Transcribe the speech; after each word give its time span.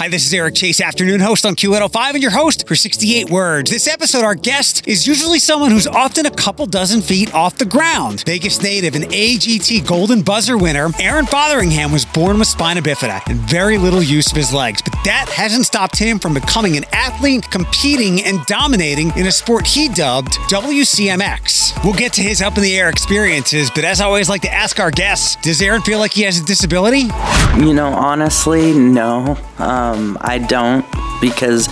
Hi, 0.00 0.08
this 0.08 0.24
is 0.24 0.32
Eric 0.32 0.54
Chase, 0.54 0.80
afternoon 0.80 1.20
host 1.20 1.44
on 1.44 1.54
Q105, 1.56 2.14
and 2.14 2.22
your 2.22 2.32
host 2.32 2.66
for 2.66 2.74
68 2.74 3.28
Words. 3.28 3.70
This 3.70 3.86
episode, 3.86 4.24
our 4.24 4.34
guest 4.34 4.88
is 4.88 5.06
usually 5.06 5.38
someone 5.38 5.70
who's 5.70 5.86
often 5.86 6.24
a 6.24 6.30
couple 6.30 6.64
dozen 6.64 7.02
feet 7.02 7.34
off 7.34 7.58
the 7.58 7.66
ground. 7.66 8.22
Vegas 8.24 8.62
native 8.62 8.94
and 8.94 9.04
AGT 9.04 9.86
Golden 9.86 10.22
Buzzer 10.22 10.56
winner, 10.56 10.88
Aaron 10.98 11.26
Fotheringham 11.26 11.92
was 11.92 12.06
born 12.06 12.38
with 12.38 12.48
spina 12.48 12.80
bifida 12.80 13.20
and 13.26 13.40
very 13.40 13.76
little 13.76 14.02
use 14.02 14.30
of 14.30 14.38
his 14.38 14.54
legs, 14.54 14.80
but 14.80 14.94
that 15.04 15.28
hasn't 15.28 15.66
stopped 15.66 15.98
him 15.98 16.18
from 16.18 16.32
becoming 16.32 16.78
an 16.78 16.84
athlete, 16.94 17.50
competing, 17.50 18.24
and 18.24 18.42
dominating 18.46 19.12
in 19.18 19.26
a 19.26 19.32
sport 19.32 19.66
he 19.66 19.90
dubbed 19.90 20.32
WCMX. 20.48 21.84
We'll 21.84 21.92
get 21.92 22.14
to 22.14 22.22
his 22.22 22.40
up 22.40 22.56
in 22.56 22.62
the 22.62 22.74
air 22.78 22.88
experiences, 22.88 23.70
but 23.70 23.84
as 23.84 24.00
I 24.00 24.06
always 24.06 24.30
like 24.30 24.40
to 24.42 24.50
ask 24.50 24.80
our 24.80 24.90
guests, 24.90 25.36
does 25.42 25.60
Aaron 25.60 25.82
feel 25.82 25.98
like 25.98 26.12
he 26.12 26.22
has 26.22 26.40
a 26.40 26.44
disability? 26.46 27.10
You 27.58 27.74
know, 27.74 27.88
honestly, 27.88 28.72
no. 28.72 29.36
Um, 29.58 29.89
Um, 29.90 30.18
I 30.20 30.38
don't 30.38 30.86
because 31.20 31.68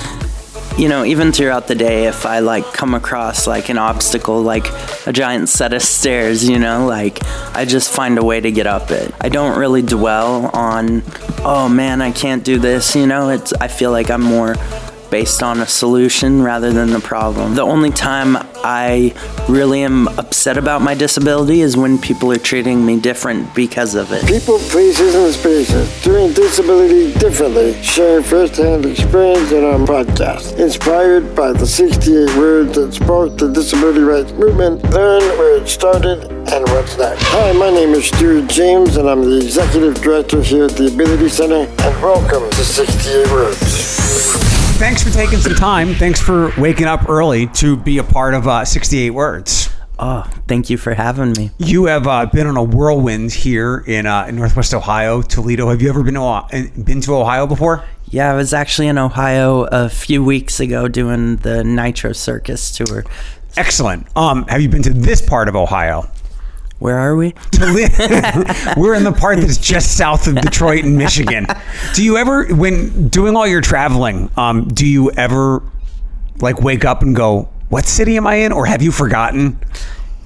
you 0.78 0.88
know, 0.88 1.04
even 1.04 1.32
throughout 1.32 1.66
the 1.66 1.74
day, 1.74 2.06
if 2.06 2.24
I 2.24 2.38
like 2.38 2.64
come 2.72 2.94
across 2.94 3.48
like 3.48 3.68
an 3.68 3.78
obstacle, 3.78 4.42
like 4.42 4.68
a 5.08 5.12
giant 5.12 5.48
set 5.48 5.72
of 5.72 5.82
stairs, 5.82 6.48
you 6.48 6.60
know, 6.60 6.86
like 6.86 7.18
I 7.52 7.64
just 7.64 7.90
find 7.90 8.16
a 8.16 8.24
way 8.24 8.40
to 8.40 8.52
get 8.52 8.68
up 8.68 8.92
it. 8.92 9.12
I 9.20 9.28
don't 9.28 9.58
really 9.58 9.82
dwell 9.82 10.46
on, 10.54 11.02
oh 11.40 11.68
man, 11.68 12.00
I 12.00 12.12
can't 12.12 12.44
do 12.44 12.60
this, 12.60 12.94
you 12.94 13.08
know, 13.08 13.30
it's, 13.30 13.52
I 13.54 13.66
feel 13.66 13.90
like 13.90 14.08
I'm 14.08 14.22
more 14.22 14.54
based 15.10 15.42
on 15.42 15.58
a 15.60 15.66
solution 15.66 16.42
rather 16.42 16.72
than 16.72 16.90
the 16.90 17.00
problem. 17.00 17.56
The 17.56 17.62
only 17.62 17.90
time 17.90 18.36
I 18.64 19.14
really 19.48 19.82
am 19.82 20.08
upset 20.18 20.58
about 20.58 20.82
my 20.82 20.94
disability 20.94 21.60
is 21.60 21.76
when 21.76 21.98
people 21.98 22.32
are 22.32 22.38
treating 22.38 22.84
me 22.84 22.98
different 23.00 23.54
because 23.54 23.94
of 23.94 24.12
it. 24.12 24.26
People, 24.26 24.58
places, 24.58 25.14
and 25.14 25.32
spaces 25.32 26.02
doing 26.02 26.32
disability 26.32 27.12
differently, 27.18 27.80
sharing 27.82 28.24
first-hand 28.24 28.86
experience 28.86 29.52
in 29.52 29.64
our 29.64 29.78
podcast. 29.78 30.58
Inspired 30.58 31.34
by 31.36 31.52
the 31.52 31.66
68 31.66 32.36
words 32.36 32.74
that 32.74 32.92
sparked 32.92 33.38
the 33.38 33.48
disability 33.52 34.00
rights 34.00 34.32
movement, 34.32 34.82
learn 34.90 35.22
where 35.38 35.60
it 35.60 35.68
started 35.68 36.24
and 36.24 36.68
what's 36.68 36.98
next. 36.98 37.22
Hi, 37.24 37.52
my 37.52 37.70
name 37.70 37.94
is 37.94 38.06
Stuart 38.06 38.48
James, 38.48 38.96
and 38.96 39.08
I'm 39.08 39.22
the 39.22 39.36
executive 39.36 39.94
director 40.02 40.42
here 40.42 40.64
at 40.64 40.72
the 40.72 40.88
Ability 40.88 41.28
Center, 41.28 41.66
and 41.66 42.02
welcome 42.02 42.50
to 42.50 42.64
68 42.64 43.30
Words 43.30 44.57
thanks 44.78 45.02
for 45.02 45.10
taking 45.10 45.40
some 45.40 45.54
time. 45.54 45.92
Thanks 45.94 46.20
for 46.20 46.52
waking 46.56 46.86
up 46.86 47.08
early 47.08 47.48
to 47.48 47.76
be 47.76 47.98
a 47.98 48.04
part 48.04 48.34
of 48.34 48.46
uh, 48.46 48.64
68 48.64 49.10
Words. 49.10 49.70
Oh, 49.98 50.22
thank 50.46 50.70
you 50.70 50.78
for 50.78 50.94
having 50.94 51.32
me. 51.32 51.50
You 51.58 51.86
have 51.86 52.06
uh, 52.06 52.26
been 52.26 52.46
on 52.46 52.56
a 52.56 52.62
whirlwind 52.62 53.32
here 53.32 53.82
in, 53.88 54.06
uh, 54.06 54.26
in 54.28 54.36
Northwest 54.36 54.72
Ohio, 54.72 55.20
Toledo. 55.20 55.68
Have 55.70 55.82
you 55.82 55.88
ever 55.88 56.04
been 56.04 56.14
to, 56.14 56.70
been 56.80 57.00
to 57.00 57.16
Ohio 57.16 57.48
before? 57.48 57.84
Yeah, 58.06 58.30
I 58.30 58.36
was 58.36 58.54
actually 58.54 58.86
in 58.86 58.98
Ohio 58.98 59.64
a 59.64 59.88
few 59.88 60.22
weeks 60.22 60.60
ago 60.60 60.86
doing 60.86 61.36
the 61.36 61.64
Nitro 61.64 62.12
Circus 62.12 62.70
tour. 62.76 63.04
Excellent. 63.56 64.06
Um, 64.16 64.46
have 64.46 64.62
you 64.62 64.68
been 64.68 64.84
to 64.84 64.92
this 64.92 65.20
part 65.20 65.48
of 65.48 65.56
Ohio? 65.56 66.08
Where 66.78 66.96
are 66.96 67.16
we? 67.16 67.34
We're 68.76 68.94
in 68.94 69.04
the 69.04 69.16
part 69.16 69.38
that's 69.40 69.58
just 69.58 69.96
south 69.96 70.28
of 70.28 70.36
Detroit 70.36 70.84
in 70.84 70.96
Michigan. 70.96 71.46
Do 71.94 72.04
you 72.04 72.16
ever, 72.16 72.46
when 72.46 73.08
doing 73.08 73.36
all 73.36 73.46
your 73.46 73.60
traveling, 73.60 74.30
um, 74.36 74.68
do 74.68 74.86
you 74.86 75.10
ever 75.12 75.62
like 76.40 76.60
wake 76.60 76.84
up 76.84 77.02
and 77.02 77.16
go, 77.16 77.48
"What 77.68 77.84
city 77.86 78.16
am 78.16 78.28
I 78.28 78.36
in?" 78.36 78.52
Or 78.52 78.66
have 78.66 78.80
you 78.80 78.92
forgotten? 78.92 79.58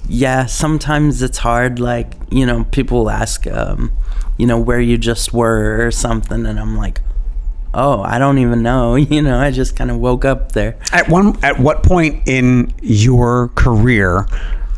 Yeah, 0.07 0.45
sometimes 0.45 1.23
it's 1.23 1.39
hard. 1.39 1.79
Like 1.79 2.13
you 2.29 2.45
know, 2.45 2.65
people 2.65 3.09
ask, 3.09 3.47
um, 3.47 3.91
you 4.37 4.45
know, 4.45 4.59
where 4.59 4.79
you 4.79 4.99
just 4.99 5.33
were 5.33 5.83
or 5.83 5.89
something, 5.89 6.45
and 6.45 6.59
I'm 6.59 6.77
like, 6.77 7.01
oh, 7.73 8.01
I 8.01 8.19
don't 8.19 8.37
even 8.37 8.61
know. 8.61 8.95
You 9.13 9.21
know, 9.21 9.39
I 9.39 9.51
just 9.51 9.75
kind 9.75 9.91
of 9.91 9.97
woke 9.97 10.25
up 10.25 10.53
there. 10.53 10.77
At 10.91 11.07
one, 11.09 11.37
at 11.43 11.59
what 11.59 11.83
point 11.83 12.27
in 12.27 12.73
your 12.81 13.49
career? 13.49 14.27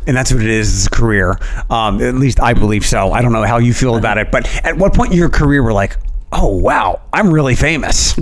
And 0.07 0.15
that's 0.15 0.31
what 0.31 0.41
it 0.41 0.49
is. 0.49 0.73
It's 0.73 0.87
a 0.87 0.89
career. 0.89 1.39
Um, 1.69 2.01
at 2.01 2.15
least 2.15 2.39
I 2.39 2.53
believe 2.53 2.85
so. 2.85 3.11
I 3.11 3.21
don't 3.21 3.33
know 3.33 3.43
how 3.43 3.57
you 3.57 3.73
feel 3.73 3.97
about 3.97 4.17
it, 4.17 4.31
but 4.31 4.47
at 4.65 4.77
what 4.77 4.93
point 4.93 5.11
in 5.11 5.17
your 5.17 5.29
career 5.29 5.63
we're 5.63 5.73
like, 5.73 5.97
oh 6.31 6.47
wow, 6.57 7.01
I'm 7.13 7.31
really 7.31 7.55
famous. 7.55 8.17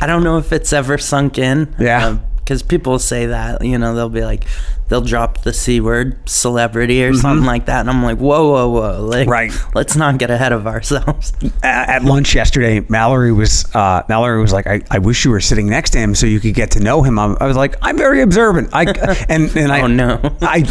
I 0.00 0.06
don't 0.06 0.22
know 0.22 0.38
if 0.38 0.52
it's 0.52 0.72
ever 0.72 0.98
sunk 0.98 1.38
in. 1.38 1.74
Yeah. 1.78 2.06
Um, 2.06 2.24
because 2.50 2.64
people 2.64 2.98
say 2.98 3.26
that 3.26 3.64
you 3.64 3.78
know 3.78 3.94
they'll 3.94 4.08
be 4.08 4.24
like 4.24 4.44
they'll 4.88 5.00
drop 5.00 5.42
the 5.42 5.52
c 5.52 5.80
word 5.80 6.18
celebrity 6.28 7.04
or 7.04 7.12
mm-hmm. 7.12 7.20
something 7.20 7.46
like 7.46 7.66
that 7.66 7.78
and 7.78 7.88
i'm 7.88 8.02
like 8.02 8.18
whoa 8.18 8.50
whoa 8.50 8.68
whoa 8.68 9.04
like 9.04 9.28
right. 9.28 9.52
let's 9.72 9.94
not 9.94 10.18
get 10.18 10.32
ahead 10.32 10.50
of 10.50 10.66
ourselves. 10.66 11.32
At 11.62 12.02
lunch 12.02 12.34
yesterday 12.34 12.84
mallory 12.88 13.30
was 13.30 13.72
uh, 13.72 14.02
mallory 14.08 14.42
was 14.42 14.52
like 14.52 14.66
I, 14.66 14.82
I 14.90 14.98
wish 14.98 15.24
you 15.24 15.30
were 15.30 15.40
sitting 15.40 15.68
next 15.68 15.90
to 15.90 15.98
him 15.98 16.16
so 16.16 16.26
you 16.26 16.40
could 16.40 16.54
get 16.54 16.72
to 16.72 16.80
know 16.80 17.02
him. 17.02 17.20
I, 17.20 17.36
I 17.40 17.46
was 17.46 17.56
like 17.56 17.76
i'm 17.82 17.96
very 17.96 18.20
observant. 18.20 18.70
I 18.72 18.82
and 19.28 19.56
and 19.56 19.70
i 19.70 19.82
oh 19.82 19.86
no. 19.86 20.20
I 20.42 20.64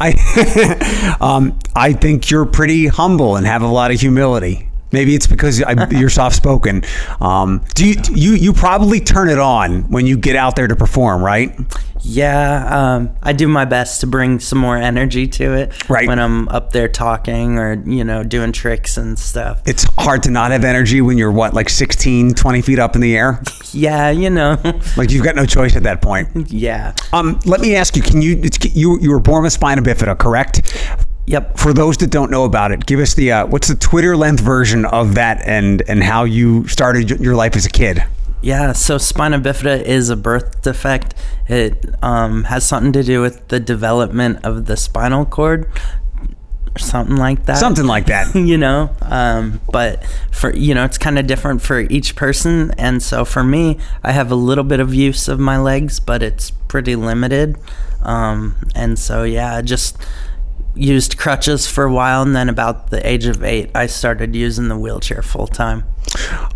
i 0.00 1.16
um 1.20 1.58
i 1.74 1.92
think 1.92 2.30
you're 2.30 2.46
pretty 2.46 2.86
humble 2.86 3.34
and 3.34 3.44
have 3.46 3.62
a 3.62 3.66
lot 3.66 3.90
of 3.90 4.00
humility 4.00 4.68
Maybe 4.92 5.14
it's 5.14 5.26
because 5.26 5.60
you're 5.90 6.10
soft 6.10 6.36
spoken. 6.36 6.82
Um, 7.20 7.64
do 7.74 7.86
you 7.86 7.96
you 8.12 8.32
you 8.32 8.52
probably 8.52 9.00
turn 9.00 9.28
it 9.28 9.38
on 9.38 9.82
when 9.90 10.06
you 10.06 10.16
get 10.16 10.36
out 10.36 10.56
there 10.56 10.68
to 10.68 10.76
perform, 10.76 11.22
right? 11.22 11.56
Yeah, 12.08 12.66
um, 12.94 13.16
I 13.20 13.32
do 13.32 13.48
my 13.48 13.64
best 13.64 14.00
to 14.02 14.06
bring 14.06 14.38
some 14.38 14.58
more 14.58 14.76
energy 14.76 15.26
to 15.26 15.54
it. 15.54 15.88
Right. 15.88 16.06
When 16.06 16.20
I'm 16.20 16.48
up 16.50 16.72
there 16.72 16.88
talking 16.88 17.58
or, 17.58 17.74
you 17.84 18.04
know, 18.04 18.22
doing 18.22 18.52
tricks 18.52 18.96
and 18.96 19.18
stuff. 19.18 19.60
It's 19.66 19.84
hard 19.98 20.22
to 20.24 20.30
not 20.30 20.52
have 20.52 20.64
energy 20.64 21.00
when 21.00 21.18
you're, 21.18 21.32
what, 21.32 21.52
like 21.52 21.68
16, 21.68 22.34
20 22.34 22.62
feet 22.62 22.78
up 22.78 22.94
in 22.94 23.00
the 23.00 23.16
air? 23.16 23.42
yeah, 23.72 24.10
you 24.10 24.30
know. 24.30 24.56
like 24.96 25.10
you've 25.10 25.24
got 25.24 25.34
no 25.34 25.46
choice 25.46 25.74
at 25.74 25.82
that 25.82 26.00
point. 26.00 26.50
Yeah. 26.50 26.94
Um, 27.12 27.40
let 27.44 27.60
me 27.60 27.74
ask 27.74 27.96
you, 27.96 28.02
can 28.02 28.22
you, 28.22 28.40
you, 28.62 29.00
you 29.00 29.10
were 29.10 29.20
born 29.20 29.42
with 29.42 29.52
spina 29.52 29.82
bifida, 29.82 30.16
correct? 30.16 30.62
Yep. 31.26 31.58
For 31.58 31.72
those 31.72 31.96
that 31.98 32.10
don't 32.10 32.30
know 32.30 32.44
about 32.44 32.70
it, 32.70 32.86
give 32.86 33.00
us 33.00 33.14
the 33.14 33.32
uh, 33.32 33.46
what's 33.46 33.68
the 33.68 33.74
Twitter 33.74 34.16
length 34.16 34.40
version 34.40 34.84
of 34.84 35.16
that, 35.16 35.42
and 35.44 35.82
and 35.88 36.02
how 36.02 36.24
you 36.24 36.68
started 36.68 37.10
your 37.10 37.34
life 37.34 37.56
as 37.56 37.66
a 37.66 37.70
kid. 37.70 38.04
Yeah, 38.42 38.72
so 38.72 38.96
spina 38.96 39.40
bifida 39.40 39.82
is 39.82 40.08
a 40.08 40.16
birth 40.16 40.62
defect. 40.62 41.14
It 41.48 41.84
um, 42.00 42.44
has 42.44 42.64
something 42.64 42.92
to 42.92 43.02
do 43.02 43.20
with 43.20 43.48
the 43.48 43.58
development 43.58 44.44
of 44.44 44.66
the 44.66 44.76
spinal 44.76 45.24
cord, 45.24 45.68
or 46.76 46.78
something 46.78 47.16
like 47.16 47.46
that. 47.46 47.56
Something 47.56 47.86
like 47.86 48.06
that. 48.06 48.32
you 48.36 48.56
know, 48.56 48.94
um, 49.02 49.60
but 49.72 50.04
for 50.30 50.54
you 50.54 50.74
know, 50.74 50.84
it's 50.84 50.98
kind 50.98 51.18
of 51.18 51.26
different 51.26 51.60
for 51.60 51.80
each 51.80 52.14
person, 52.14 52.70
and 52.78 53.02
so 53.02 53.24
for 53.24 53.42
me, 53.42 53.78
I 54.04 54.12
have 54.12 54.30
a 54.30 54.36
little 54.36 54.64
bit 54.64 54.78
of 54.78 54.94
use 54.94 55.26
of 55.26 55.40
my 55.40 55.58
legs, 55.58 55.98
but 55.98 56.22
it's 56.22 56.50
pretty 56.50 56.94
limited. 56.94 57.56
Um, 58.02 58.54
and 58.76 58.96
so 58.96 59.24
yeah, 59.24 59.60
just 59.60 59.98
used 60.76 61.18
crutches 61.18 61.66
for 61.66 61.84
a 61.84 61.92
while, 61.92 62.22
and 62.22 62.34
then 62.36 62.48
about 62.48 62.90
the 62.90 63.06
age 63.06 63.26
of 63.26 63.42
eight, 63.42 63.70
I 63.74 63.86
started 63.86 64.34
using 64.34 64.68
the 64.68 64.76
wheelchair 64.78 65.22
full 65.22 65.46
time. 65.46 65.84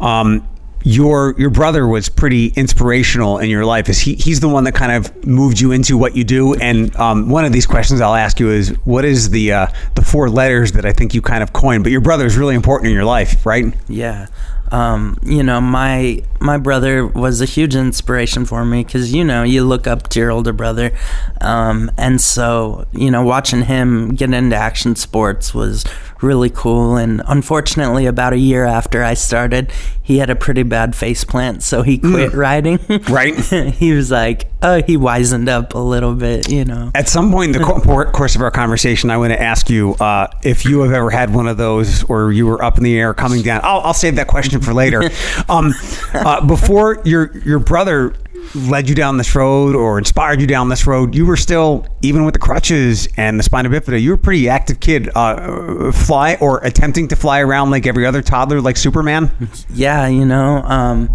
Um, 0.00 0.46
your 0.82 1.34
your 1.38 1.50
brother 1.50 1.86
was 1.86 2.08
pretty 2.08 2.48
inspirational 2.56 3.38
in 3.38 3.50
your 3.50 3.64
life. 3.64 3.88
Is 3.88 3.98
he 3.98 4.14
he's 4.14 4.40
the 4.40 4.48
one 4.48 4.64
that 4.64 4.74
kind 4.74 4.92
of 4.92 5.26
moved 5.26 5.60
you 5.60 5.72
into 5.72 5.98
what 5.98 6.16
you 6.16 6.24
do? 6.24 6.54
And 6.54 6.94
um, 6.96 7.28
one 7.28 7.44
of 7.44 7.52
these 7.52 7.66
questions 7.66 8.00
I'll 8.00 8.14
ask 8.14 8.40
you 8.40 8.50
is, 8.50 8.70
what 8.84 9.04
is 9.04 9.30
the 9.30 9.52
uh, 9.52 9.66
the 9.94 10.02
four 10.02 10.30
letters 10.30 10.72
that 10.72 10.86
I 10.86 10.92
think 10.92 11.14
you 11.14 11.20
kind 11.20 11.42
of 11.42 11.52
coined? 11.52 11.82
But 11.82 11.92
your 11.92 12.00
brother 12.00 12.24
is 12.24 12.36
really 12.36 12.54
important 12.54 12.88
in 12.88 12.94
your 12.94 13.04
life, 13.04 13.44
right? 13.44 13.74
Yeah. 13.88 14.28
Um, 14.72 15.18
you 15.22 15.42
know, 15.42 15.60
my 15.60 16.22
my 16.40 16.56
brother 16.56 17.06
was 17.06 17.40
a 17.40 17.44
huge 17.44 17.74
inspiration 17.74 18.44
for 18.44 18.64
me 18.64 18.84
because 18.84 19.12
you 19.12 19.24
know 19.24 19.42
you 19.42 19.64
look 19.64 19.86
up 19.86 20.08
to 20.10 20.20
your 20.20 20.30
older 20.30 20.52
brother, 20.52 20.96
um, 21.40 21.90
and 21.96 22.20
so 22.20 22.86
you 22.92 23.10
know 23.10 23.24
watching 23.24 23.62
him 23.62 24.14
get 24.14 24.32
into 24.32 24.56
action 24.56 24.94
sports 24.94 25.52
was 25.52 25.84
really 26.22 26.50
cool. 26.50 26.96
And 26.96 27.22
unfortunately, 27.26 28.06
about 28.06 28.32
a 28.32 28.38
year 28.38 28.64
after 28.64 29.02
I 29.02 29.14
started, 29.14 29.72
he 30.02 30.18
had 30.18 30.30
a 30.30 30.36
pretty 30.36 30.62
bad 30.62 30.96
face 30.96 31.24
plant, 31.24 31.62
so 31.62 31.82
he 31.82 31.98
quit 31.98 32.32
mm. 32.32 32.36
riding. 32.36 32.78
right? 33.08 33.34
he 33.74 33.92
was 33.92 34.10
like, 34.10 34.50
oh, 34.62 34.82
he 34.82 34.96
wizened 34.96 35.48
up 35.48 35.74
a 35.74 35.78
little 35.78 36.14
bit, 36.14 36.50
you 36.50 36.64
know. 36.64 36.90
At 36.94 37.08
some 37.08 37.30
point 37.30 37.54
in 37.54 37.62
the 37.62 38.10
course 38.12 38.34
of 38.34 38.42
our 38.42 38.50
conversation, 38.50 39.10
I 39.10 39.16
want 39.16 39.32
to 39.32 39.40
ask 39.40 39.70
you 39.70 39.94
uh, 39.94 40.26
if 40.42 40.64
you 40.64 40.80
have 40.80 40.92
ever 40.92 41.10
had 41.10 41.32
one 41.32 41.46
of 41.46 41.56
those, 41.56 42.02
or 42.04 42.32
you 42.32 42.46
were 42.46 42.62
up 42.62 42.76
in 42.76 42.84
the 42.84 42.98
air 42.98 43.14
coming 43.14 43.42
down. 43.42 43.60
I'll, 43.62 43.80
I'll 43.80 43.94
save 43.94 44.16
that 44.16 44.26
question 44.26 44.60
for 44.60 44.74
later. 44.74 45.10
um, 45.48 45.72
uh, 46.12 46.44
before 46.44 47.02
your 47.04 47.36
your 47.38 47.58
brother 47.58 48.14
led 48.54 48.88
you 48.88 48.94
down 48.94 49.16
this 49.16 49.34
road 49.34 49.74
or 49.74 49.98
inspired 49.98 50.40
you 50.40 50.46
down 50.46 50.68
this 50.68 50.86
road, 50.86 51.14
you 51.14 51.26
were 51.26 51.36
still, 51.36 51.86
even 52.02 52.24
with 52.24 52.34
the 52.34 52.40
crutches 52.40 53.08
and 53.16 53.38
the 53.38 53.42
spina 53.42 53.68
bifida, 53.68 54.00
you 54.00 54.10
were 54.10 54.16
a 54.16 54.18
pretty 54.18 54.48
active 54.48 54.80
kid. 54.80 55.10
Uh, 55.14 55.92
fly 55.92 56.36
or 56.40 56.58
attempting 56.64 57.08
to 57.08 57.16
fly 57.16 57.40
around 57.40 57.70
like 57.70 57.86
every 57.86 58.06
other 58.06 58.22
toddler, 58.22 58.60
like 58.60 58.76
Superman? 58.76 59.30
Yeah, 59.72 60.06
you 60.06 60.24
know. 60.24 60.58
Um, 60.58 61.14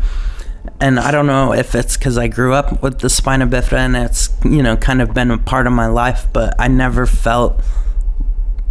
and 0.80 1.00
I 1.00 1.12
don't 1.12 1.27
know 1.27 1.54
if 1.54 1.75
it's 1.75 1.98
because 1.98 2.18
I 2.18 2.27
grew 2.27 2.54
up 2.54 2.81
with 2.81 3.00
the 3.00 3.10
spina 3.10 3.48
bifida 3.48 3.74
and 3.74 3.95
it's, 3.95 4.30
you 4.44 4.63
know, 4.63 4.75
kind 4.77 5.01
of 5.01 5.13
been 5.13 5.31
a 5.31 5.38
part 5.38 5.68
of 5.68 5.74
my 5.74 5.88
life, 5.88 6.27
but 6.33 6.56
I 6.60 6.68
never 6.68 7.06
felt 7.06 7.62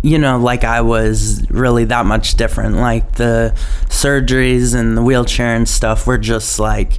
you 0.04 0.18
know, 0.18 0.38
like 0.38 0.64
I 0.64 0.82
was 0.82 1.50
really 1.50 1.86
that 1.86 2.04
much 2.04 2.34
different. 2.34 2.76
Like 2.76 3.12
the 3.12 3.54
surgeries 3.86 4.74
and 4.78 4.98
the 4.98 5.02
wheelchair 5.02 5.56
and 5.56 5.66
stuff 5.66 6.06
were 6.06 6.18
just 6.18 6.58
like, 6.58 6.98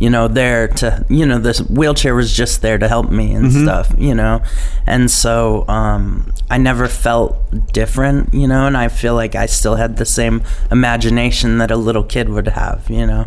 you 0.00 0.10
know, 0.10 0.26
there 0.26 0.66
to, 0.66 1.04
you 1.08 1.24
know, 1.24 1.38
this 1.38 1.60
wheelchair 1.60 2.14
was 2.16 2.34
just 2.34 2.62
there 2.62 2.78
to 2.78 2.88
help 2.88 3.10
me 3.10 3.32
and 3.32 3.46
Mm-hmm. 3.46 3.62
stuff, 3.64 3.92
you 3.96 4.14
know. 4.14 4.42
And 4.86 5.08
so 5.10 5.64
um, 5.68 6.32
I 6.50 6.58
never 6.58 6.88
felt 6.88 7.36
different, 7.72 8.34
you 8.34 8.48
know, 8.48 8.66
and 8.66 8.76
I 8.76 8.88
feel 8.88 9.14
like 9.14 9.34
I 9.36 9.46
still 9.46 9.76
had 9.76 9.96
the 9.98 10.06
same 10.06 10.42
imagination 10.72 11.58
that 11.58 11.70
a 11.70 11.76
little 11.76 12.02
kid 12.02 12.28
would 12.30 12.48
have, 12.48 12.88
you 12.90 13.06
know. 13.06 13.26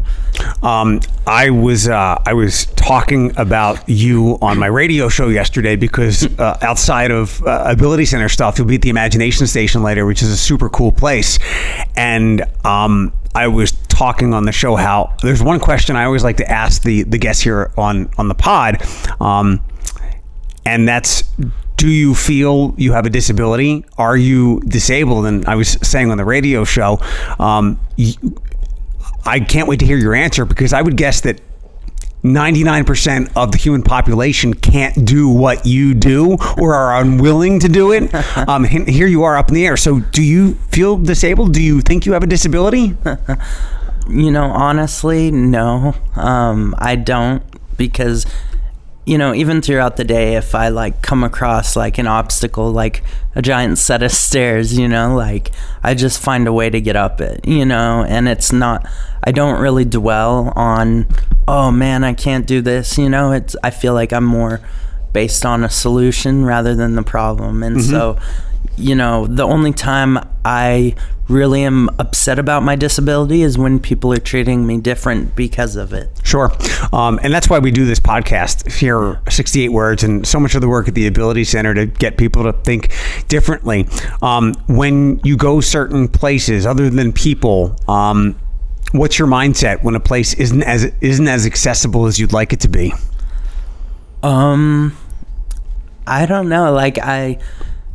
Um, 0.62 1.00
I 1.28 1.52
was 1.52 1.88
uh, 1.88 2.22
I 2.26 2.34
was 2.34 2.66
talking 2.76 3.32
about 3.38 3.88
you 3.88 4.38
on 4.42 4.58
my 4.58 4.68
radio 4.68 5.08
show 5.10 5.30
yesterday 5.30 5.76
because 5.76 6.26
uh, 6.40 6.58
outside 6.62 7.12
of 7.12 7.42
uh, 7.46 7.64
Ability 7.68 8.06
Center 8.06 8.30
stuff, 8.30 8.58
you'll 8.58 8.68
be 8.68 8.76
at 8.76 8.82
the 8.82 8.90
Imagination 8.90 9.46
Station 9.48 9.84
later, 9.84 10.06
which 10.06 10.22
is 10.22 10.30
a 10.30 10.38
super 10.38 10.70
cool 10.70 10.92
place. 10.92 11.38
And 11.96 12.44
um, 12.66 13.14
I 13.36 13.48
was 13.48 13.72
talking 13.94 14.34
on 14.34 14.46
the 14.46 14.52
show 14.52 14.76
how 14.76 15.16
there's 15.22 15.42
one 15.44 15.60
question 15.60 15.96
I 15.96 16.06
always 16.06 16.24
like 16.24 16.38
to 16.38 16.52
ask 16.52 16.82
the 16.84 17.04
the 17.04 17.18
guests 17.18 17.42
here 17.44 17.72
on 17.78 18.10
on 18.18 18.28
the 18.28 18.36
pod, 18.36 18.82
um, 19.22 19.64
and 20.66 20.88
that's. 20.88 21.24
Do 21.76 21.90
you 21.90 22.16
feel 22.16 22.74
you 22.78 22.94
have 22.94 23.06
a 23.06 23.10
disability? 23.10 23.84
Are 23.98 24.16
you 24.16 24.62
disabled? 24.62 25.26
And 25.26 25.46
I 25.46 25.56
was 25.56 25.70
saying 25.82 26.12
on 26.12 26.18
the 26.18 26.24
radio 26.24 26.64
show, 26.64 27.00
um, 27.40 27.78
y- 27.98 28.14
I 29.26 29.42
can't 29.42 29.68
wait 29.68 29.80
to 29.80 29.86
hear 29.86 29.98
your 29.98 30.16
answer 30.16 30.46
because 30.46 30.72
I 30.72 30.82
would 30.82 30.96
guess 30.96 31.20
that 31.22 31.42
99% 32.24 33.32
of 33.36 33.52
the 33.52 33.58
human 33.58 33.84
population 33.84 34.54
can't 34.54 35.04
do 35.06 35.28
what 35.28 35.66
you 35.66 35.94
do 35.94 36.38
or 36.58 36.74
are 36.74 37.02
unwilling 37.02 37.60
to 37.60 37.68
do 37.68 37.92
it. 37.92 38.10
Um, 38.48 38.64
here 38.64 39.08
you 39.08 39.24
are 39.24 39.36
up 39.36 39.50
in 39.50 39.56
the 39.56 39.66
air. 39.66 39.76
So, 39.76 40.00
do 40.00 40.22
you 40.24 40.54
feel 40.72 40.98
disabled? 40.98 41.54
Do 41.54 41.62
you 41.62 41.82
think 41.82 42.06
you 42.06 42.14
have 42.14 42.24
a 42.24 42.28
disability? 42.28 42.96
You 44.10 44.32
know, 44.32 44.46
honestly, 44.46 45.32
no. 45.32 45.96
Um, 46.16 46.76
I 46.78 46.96
don't 46.96 47.44
because 47.78 48.26
you 49.06 49.18
know, 49.18 49.34
even 49.34 49.62
throughout 49.62 49.98
the 49.98 50.06
day 50.06 50.36
if 50.36 50.56
I 50.56 50.70
like 50.70 51.02
come 51.02 51.24
across 51.24 51.76
like 51.76 51.98
an 51.98 52.08
obstacle 52.08 52.72
like 52.72 53.04
a 53.36 53.42
giant 53.42 53.78
set 53.78 54.02
of 54.02 54.12
stairs, 54.28 54.78
you 54.78 54.88
know, 54.88 55.16
like 55.16 55.52
I 55.84 55.94
just 55.94 56.22
find 56.22 56.48
a 56.48 56.54
way 56.54 56.70
to 56.70 56.80
get 56.80 56.96
up 56.96 57.20
it, 57.20 57.46
you 57.46 57.66
know, 57.66 58.06
and 58.08 58.28
it's 58.28 58.52
not 58.52 58.88
I 59.24 59.32
don't 59.32 59.62
really 59.62 59.86
dwell 59.86 60.54
on 60.56 61.08
oh 61.48 61.72
man, 61.72 62.04
I 62.04 62.14
can't 62.14 62.48
do 62.48 62.62
this, 62.62 62.98
you 62.98 63.10
know. 63.10 63.32
It's 63.32 63.56
I 63.64 63.70
feel 63.72 63.94
like 63.94 64.14
I'm 64.14 64.24
more 64.24 64.62
based 65.12 65.46
on 65.46 65.64
a 65.64 65.70
solution 65.70 66.46
rather 66.46 66.74
than 66.74 66.96
the 66.96 67.04
problem. 67.04 67.62
And 67.62 67.84
so 67.84 68.18
you 68.78 68.96
know, 68.96 69.28
the 69.28 69.44
only 69.44 69.74
time 69.74 70.20
I 70.44 70.96
really 71.30 71.64
am 71.64 71.90
upset 72.00 72.38
about 72.38 72.64
my 72.64 72.76
disability 72.76 73.44
is 73.44 73.58
when 73.58 73.80
people 73.80 74.12
are 74.12 74.20
treating 74.20 74.68
me 74.68 74.78
different 74.78 75.36
because 75.36 75.76
of 75.76 75.94
it. 75.94 76.10
Sure. 76.24 76.52
Um, 76.92 77.20
and 77.24 77.34
that's 77.34 77.50
why 77.50 77.60
we 77.60 77.72
do 77.72 77.86
this 77.86 78.00
podcast 78.00 78.72
here, 78.72 79.22
68 79.30 79.70
Words, 79.70 80.04
and 80.04 80.28
so 80.28 80.40
much 80.40 80.54
of 80.56 80.62
the 80.62 80.68
work 80.68 80.88
at 80.88 80.96
the 80.96 81.08
Ability 81.08 81.46
Center 81.46 81.74
to 81.74 81.86
get 81.86 82.18
people 82.18 82.44
to 82.44 82.54
think 82.54 82.92
differently. 83.28 83.88
Um, 84.22 84.54
when 84.68 85.22
you 85.24 85.38
go 85.38 85.62
certain 85.62 86.08
places, 86.08 86.66
other 86.66 86.90
than 86.90 87.14
people, 87.14 87.78
um, 87.88 88.36
what's 88.92 89.18
your 89.18 89.28
mindset 89.28 89.84
when 89.84 89.96
a 89.96 90.00
place 90.00 90.34
isn't 90.36 90.64
as 90.64 90.86
isn't 91.02 91.28
as 91.28 91.46
accessible 91.46 92.06
as 92.06 92.20
you'd 92.20 92.34
like 92.34 92.54
it 92.54 92.60
to 92.62 92.70
be? 92.70 92.94
Um 94.22 94.96
I 96.06 96.26
don't 96.26 96.48
know, 96.48 96.72
like 96.74 96.98
I 97.00 97.40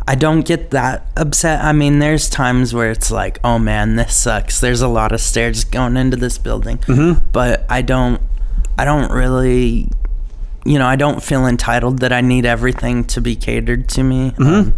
I 0.08 0.14
don't 0.14 0.40
get 0.40 0.70
that 0.70 1.06
upset. 1.16 1.62
I 1.62 1.72
mean, 1.72 1.98
there's 1.98 2.30
times 2.30 2.72
where 2.72 2.90
it's 2.90 3.10
like, 3.10 3.38
"Oh 3.44 3.58
man, 3.58 3.96
this 3.96 4.16
sucks. 4.16 4.58
There's 4.60 4.80
a 4.80 4.88
lot 4.88 5.12
of 5.12 5.20
stairs 5.20 5.64
going 5.64 5.96
into 5.98 6.16
this 6.16 6.38
building." 6.38 6.78
But 7.30 7.66
I 7.68 7.82
don't 7.82 8.20
I 8.78 8.84
don't 8.86 9.12
really 9.12 9.90
you 10.64 10.78
know, 10.78 10.86
I 10.86 10.96
don't 10.96 11.22
feel 11.22 11.46
entitled 11.46 12.00
that 12.00 12.12
I 12.12 12.20
need 12.20 12.44
everything 12.44 13.04
to 13.04 13.20
be 13.20 13.36
catered 13.36 13.88
to 13.90 14.02
me. 14.02 14.32
Um, 14.38 14.74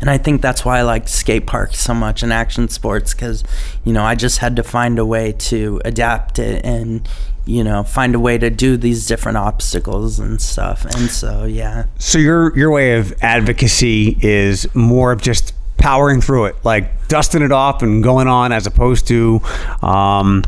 and 0.00 0.08
I 0.08 0.16
think 0.18 0.40
that's 0.40 0.64
why 0.64 0.78
I 0.78 0.82
like 0.82 1.08
skate 1.08 1.46
parks 1.46 1.78
so 1.78 1.92
much 1.92 2.22
and 2.22 2.32
action 2.32 2.68
sports 2.68 3.12
because, 3.12 3.44
you 3.84 3.92
know, 3.92 4.02
I 4.02 4.14
just 4.14 4.38
had 4.38 4.56
to 4.56 4.62
find 4.62 4.98
a 4.98 5.04
way 5.04 5.32
to 5.50 5.80
adapt 5.84 6.38
it 6.38 6.64
and, 6.64 7.06
you 7.46 7.62
know, 7.62 7.82
find 7.82 8.14
a 8.14 8.20
way 8.20 8.38
to 8.38 8.48
do 8.50 8.76
these 8.76 9.06
different 9.06 9.36
obstacles 9.36 10.18
and 10.18 10.40
stuff. 10.40 10.84
And 10.84 11.10
so, 11.10 11.44
yeah. 11.44 11.86
So 11.98 12.18
your 12.18 12.56
your 12.56 12.70
way 12.70 12.96
of 12.96 13.14
advocacy 13.22 14.16
is 14.20 14.72
more 14.74 15.12
of 15.12 15.20
just 15.20 15.52
powering 15.76 16.20
through 16.20 16.46
it, 16.46 16.56
like 16.64 17.08
dusting 17.08 17.42
it 17.42 17.52
off 17.52 17.82
and 17.82 18.02
going 18.02 18.28
on, 18.28 18.52
as 18.52 18.66
opposed 18.66 19.06
to 19.08 19.40
um, 19.82 20.42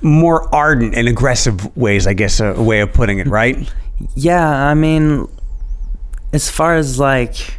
more 0.00 0.54
ardent 0.54 0.94
and 0.94 1.08
aggressive 1.08 1.76
ways. 1.76 2.06
I 2.06 2.12
guess 2.12 2.38
a, 2.38 2.52
a 2.52 2.62
way 2.62 2.80
of 2.80 2.92
putting 2.92 3.18
it, 3.18 3.26
right? 3.26 3.72
Yeah, 4.14 4.48
I 4.48 4.74
mean, 4.74 5.26
as 6.32 6.48
far 6.48 6.76
as 6.76 7.00
like, 7.00 7.57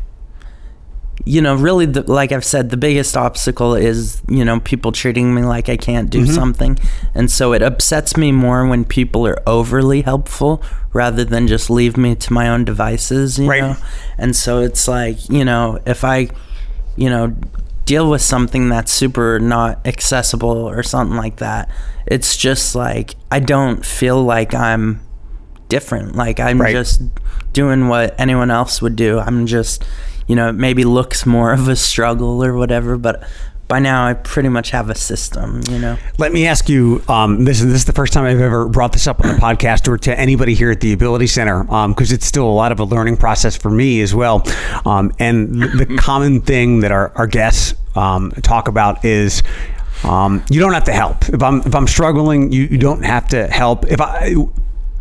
you 1.26 1.42
know, 1.42 1.56
really, 1.56 1.86
the, 1.86 2.10
like 2.12 2.32
I've 2.32 2.46
said, 2.46 2.70
the 2.70 2.78
biggest 2.78 3.18
obstacle 3.18 3.76
is, 3.76 4.22
you 4.28 4.46
know, 4.46 4.60
people 4.62 4.92
treating 4.92 5.34
me 5.36 5.42
like 5.44 5.70
I 5.70 5.78
can't 5.78 6.10
do 6.10 6.24
mm-hmm. 6.24 6.34
something. 6.34 6.80
And 7.14 7.30
so 7.30 7.54
it 7.54 7.62
upsets 7.62 8.16
me 8.18 8.32
more 8.32 8.66
when 8.68 8.86
people 8.86 9.28
are 9.28 9.38
overly 9.46 10.02
helpful 10.02 10.64
rather 10.94 11.24
than 11.26 11.48
just 11.48 11.70
leave 11.70 11.98
me 11.98 12.16
to 12.16 12.34
my 12.34 12.48
own 12.48 12.66
devices, 12.66 13.38
you 13.38 13.50
Right. 13.50 13.62
know? 13.62 13.76
And 14.18 14.36
so 14.36 14.60
it's 14.62 14.88
like, 14.88 15.30
you 15.30 15.44
know, 15.46 15.80
if 15.86 16.04
I, 16.04 16.30
you 16.96 17.10
know, 17.10 17.36
deal 17.86 18.10
with 18.10 18.22
something 18.22 18.70
that's 18.70 18.92
super 18.92 19.40
not 19.40 19.86
accessible 19.86 20.50
or 20.50 20.84
something 20.84 21.18
like 21.18 21.38
that, 21.38 21.70
it's 22.06 22.38
just 22.38 22.76
like, 22.76 23.16
I 23.30 23.40
don't 23.40 23.86
feel 23.86 24.24
like 24.24 24.54
I'm 24.54 25.02
different. 25.68 26.16
Like 26.16 26.40
I'm 26.40 26.62
Right. 26.62 26.72
just 26.72 27.02
doing 27.52 27.88
what 27.88 28.16
anyone 28.20 28.52
else 28.52 28.82
would 28.82 28.96
do. 28.96 29.20
I'm 29.20 29.46
just, 29.46 29.84
you 30.30 30.36
know, 30.36 30.50
it 30.50 30.54
maybe 30.54 30.84
looks 30.84 31.26
more 31.26 31.52
of 31.52 31.68
a 31.68 31.76
struggle 31.76 32.46
or 32.46 32.54
whatever, 32.54 32.98
but 32.98 33.28
by 33.68 33.80
now 33.80 34.06
I 34.06 34.14
pretty 34.14 34.48
much 34.50 34.70
have 34.70 34.88
a 34.92 34.96
system, 34.96 35.62
you 35.72 35.80
know. 35.80 35.98
Let 36.20 36.32
me 36.32 36.46
ask 36.46 36.70
you. 36.70 37.04
Um, 37.08 37.46
this 37.46 37.62
is 37.62 37.66
this 37.66 37.78
is 37.78 37.86
the 37.86 37.94
first 37.94 38.14
time 38.14 38.26
I've 38.26 38.40
ever 38.40 38.68
brought 38.70 38.94
this 38.94 39.08
up 39.08 39.26
on 39.26 39.34
the 39.34 39.42
podcast 39.42 39.88
or 39.88 39.98
to 39.98 40.20
anybody 40.20 40.54
here 40.54 40.70
at 40.70 40.82
the 40.82 40.94
Ability 40.94 41.26
Center 41.26 41.64
because 41.64 42.12
it's 42.12 42.28
still 42.28 42.48
a 42.48 42.54
lot 42.54 42.72
of 42.72 42.80
a 42.80 42.84
learning 42.84 43.18
process 43.18 43.58
for 43.58 43.72
me 43.72 44.02
as 44.02 44.14
well. 44.14 44.44
Um, 44.86 45.12
and 45.18 45.64
the 45.64 45.86
the 45.86 45.98
common 46.00 46.42
thing 46.42 46.82
that 46.82 46.92
our, 46.92 47.12
our 47.16 47.28
guests 47.28 47.74
um, 47.96 48.32
talk 48.44 48.68
about 48.68 49.04
is. 49.04 49.42
Um, 50.02 50.46
you 50.50 50.62
don't 50.62 50.72
have 50.72 50.86
to 50.86 50.94
help. 50.94 51.28
If 51.28 51.44
I'm 51.44 51.60
if 51.60 51.76
I'm 51.76 51.88
struggling, 51.88 52.54
you, 52.54 52.64
you 52.64 52.78
don't 52.78 53.04
have 53.04 53.28
to 53.30 53.48
help. 53.48 53.86
If 53.92 54.00
I 54.00 54.34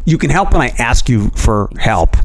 you 0.04 0.18
can 0.18 0.30
help 0.30 0.52
when 0.52 0.61
I 0.62 0.68
ask 0.78 1.08
you 1.08 1.28
for 1.30 1.70
help. 1.78 2.16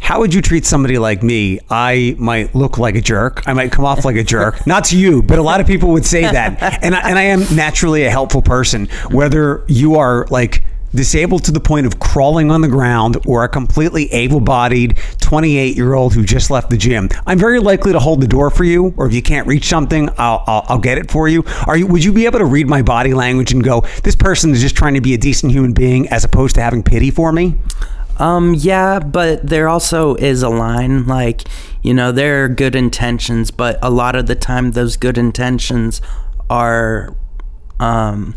How 0.00 0.20
would 0.20 0.32
you 0.32 0.40
treat 0.40 0.64
somebody 0.64 0.98
like 0.98 1.22
me? 1.22 1.60
I 1.68 2.14
might 2.18 2.54
look 2.54 2.78
like 2.78 2.94
a 2.94 3.00
jerk. 3.00 3.42
I 3.46 3.52
might 3.52 3.72
come 3.72 3.84
off 3.84 4.04
like 4.04 4.16
a 4.16 4.24
jerk. 4.24 4.66
Not 4.66 4.84
to 4.86 4.98
you, 4.98 5.22
but 5.22 5.38
a 5.38 5.42
lot 5.42 5.60
of 5.60 5.66
people 5.66 5.90
would 5.90 6.06
say 6.06 6.22
that. 6.22 6.82
And 6.82 6.94
I, 6.94 7.00
and 7.10 7.18
I 7.18 7.24
am 7.24 7.40
naturally 7.54 8.04
a 8.04 8.10
helpful 8.10 8.40
person. 8.40 8.86
Whether 9.10 9.64
you 9.68 9.96
are 9.96 10.26
like 10.30 10.64
disabled 10.94 11.44
to 11.44 11.52
the 11.52 11.60
point 11.60 11.84
of 11.84 12.00
crawling 12.00 12.50
on 12.50 12.62
the 12.62 12.68
ground 12.68 13.18
or 13.26 13.44
a 13.44 13.48
completely 13.48 14.10
able-bodied 14.10 14.96
28-year-old 15.18 16.14
who 16.14 16.24
just 16.24 16.50
left 16.50 16.70
the 16.70 16.78
gym, 16.78 17.10
I'm 17.26 17.38
very 17.38 17.60
likely 17.60 17.92
to 17.92 17.98
hold 17.98 18.22
the 18.22 18.26
door 18.26 18.50
for 18.50 18.64
you. 18.64 18.94
Or 18.96 19.06
if 19.06 19.12
you 19.12 19.20
can't 19.20 19.46
reach 19.46 19.66
something, 19.66 20.08
I'll, 20.16 20.42
I'll, 20.46 20.64
I'll 20.68 20.78
get 20.78 20.96
it 20.96 21.10
for 21.10 21.28
you. 21.28 21.44
Are 21.66 21.76
you? 21.76 21.86
Would 21.86 22.04
you 22.04 22.12
be 22.12 22.24
able 22.24 22.38
to 22.38 22.46
read 22.46 22.66
my 22.66 22.80
body 22.80 23.12
language 23.12 23.52
and 23.52 23.62
go, 23.62 23.84
"This 24.04 24.16
person 24.16 24.52
is 24.52 24.62
just 24.62 24.76
trying 24.76 24.94
to 24.94 25.02
be 25.02 25.12
a 25.12 25.18
decent 25.18 25.52
human 25.52 25.72
being," 25.72 26.08
as 26.08 26.24
opposed 26.24 26.54
to 26.54 26.62
having 26.62 26.82
pity 26.82 27.10
for 27.10 27.30
me? 27.32 27.56
Um, 28.18 28.54
yeah, 28.54 28.98
but 28.98 29.46
there 29.46 29.68
also 29.68 30.14
is 30.16 30.42
a 30.42 30.48
line 30.48 31.06
like, 31.06 31.42
you 31.82 31.94
know, 31.94 32.10
there 32.12 32.44
are 32.44 32.48
good 32.48 32.74
intentions, 32.74 33.50
but 33.50 33.78
a 33.82 33.90
lot 33.90 34.16
of 34.16 34.26
the 34.26 34.34
time 34.34 34.72
those 34.72 34.96
good 34.96 35.16
intentions 35.16 36.00
are 36.50 37.14
um 37.78 38.34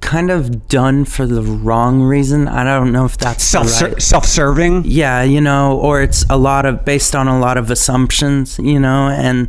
kind 0.00 0.30
of 0.30 0.66
done 0.66 1.04
for 1.04 1.26
the 1.26 1.42
wrong 1.42 2.00
reason. 2.02 2.48
I 2.48 2.64
don't 2.64 2.90
know 2.90 3.04
if 3.04 3.16
that's 3.18 3.44
Self 3.44 3.80
right 3.82 4.02
self-serving. 4.02 4.82
yeah 4.86 5.22
you 5.22 5.40
know 5.40 5.78
or 5.78 6.02
it's 6.02 6.24
a 6.30 6.36
lot 6.36 6.66
of 6.66 6.84
based 6.84 7.14
on 7.14 7.28
a 7.28 7.38
lot 7.38 7.56
of 7.58 7.70
assumptions 7.70 8.58
you 8.58 8.80
know 8.80 9.08
and 9.08 9.48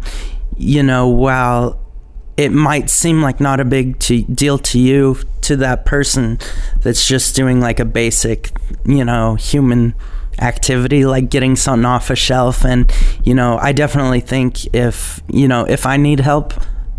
you 0.58 0.84
know 0.84 1.08
while 1.08 1.81
it 2.38 2.52
might 2.52 2.90
seem 2.90 3.22
like 3.22 3.40
not 3.40 3.60
a 3.60 3.66
big 3.66 4.00
to, 4.00 4.24
deal 4.24 4.58
to 4.58 4.80
you 4.80 5.18
to 5.42 5.56
that 5.58 5.86
person 5.86 6.40
that's 6.82 7.08
just 7.08 7.36
doing 7.36 7.60
like 7.60 7.80
a 7.80 7.86
basic 7.86 8.52
you 8.86 9.04
know 9.04 9.36
human 9.36 9.94
activity 10.40 11.06
like 11.06 11.30
getting 11.30 11.56
something 11.56 11.86
off 11.86 12.10
a 12.10 12.16
shelf 12.16 12.66
and 12.66 12.92
you 13.24 13.34
know 13.34 13.58
i 13.58 13.72
definitely 13.72 14.22
think 14.22 14.74
if 14.74 15.22
you 15.28 15.48
know 15.48 15.66
if 15.66 15.86
i 15.86 15.98
need 15.98 16.20
help 16.20 16.54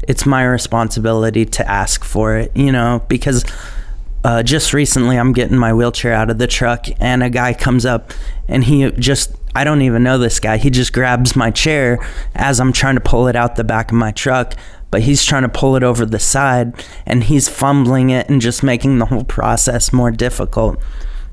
it's 0.06 0.26
my 0.26 0.44
responsibility 0.44 1.44
to 1.44 1.68
ask 1.68 2.04
for 2.04 2.36
it 2.36 2.54
you 2.56 2.70
know 2.70 3.02
because 3.08 3.44
uh, 4.24 4.42
just 4.42 4.72
recently 4.72 5.18
I'm 5.18 5.32
getting 5.32 5.56
my 5.56 5.74
wheelchair 5.74 6.12
out 6.12 6.30
of 6.30 6.38
the 6.38 6.46
truck 6.46 6.86
and 7.00 7.22
a 7.22 7.30
guy 7.30 7.54
comes 7.54 7.84
up 7.84 8.12
and 8.46 8.62
he 8.62 8.90
just 8.92 9.34
I 9.54 9.64
don't 9.64 9.82
even 9.82 10.02
know 10.02 10.16
this 10.16 10.40
guy. 10.40 10.56
He 10.56 10.70
just 10.70 10.92
grabs 10.92 11.36
my 11.36 11.50
chair 11.50 11.98
as 12.34 12.58
I'm 12.58 12.72
trying 12.72 12.94
to 12.94 13.00
pull 13.00 13.28
it 13.28 13.36
out 13.36 13.56
the 13.56 13.64
back 13.64 13.90
of 13.90 13.98
my 13.98 14.10
truck, 14.10 14.54
but 14.92 15.02
he's 15.02 15.24
trying 15.24 15.42
to 15.42 15.48
pull 15.48 15.74
it 15.74 15.82
over 15.82 16.04
the 16.04 16.18
side 16.18 16.84
and 17.06 17.24
he's 17.24 17.48
fumbling 17.48 18.10
it 18.10 18.28
and 18.28 18.42
just 18.42 18.62
making 18.62 18.98
the 18.98 19.06
whole 19.06 19.24
process 19.24 19.92
more 19.92 20.10
difficult. 20.10 20.78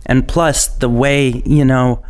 And 0.06 0.28
plus, 0.28 0.68
the 0.68 0.89
way, 0.89 1.44
you 1.46 1.66
know, 1.66 2.01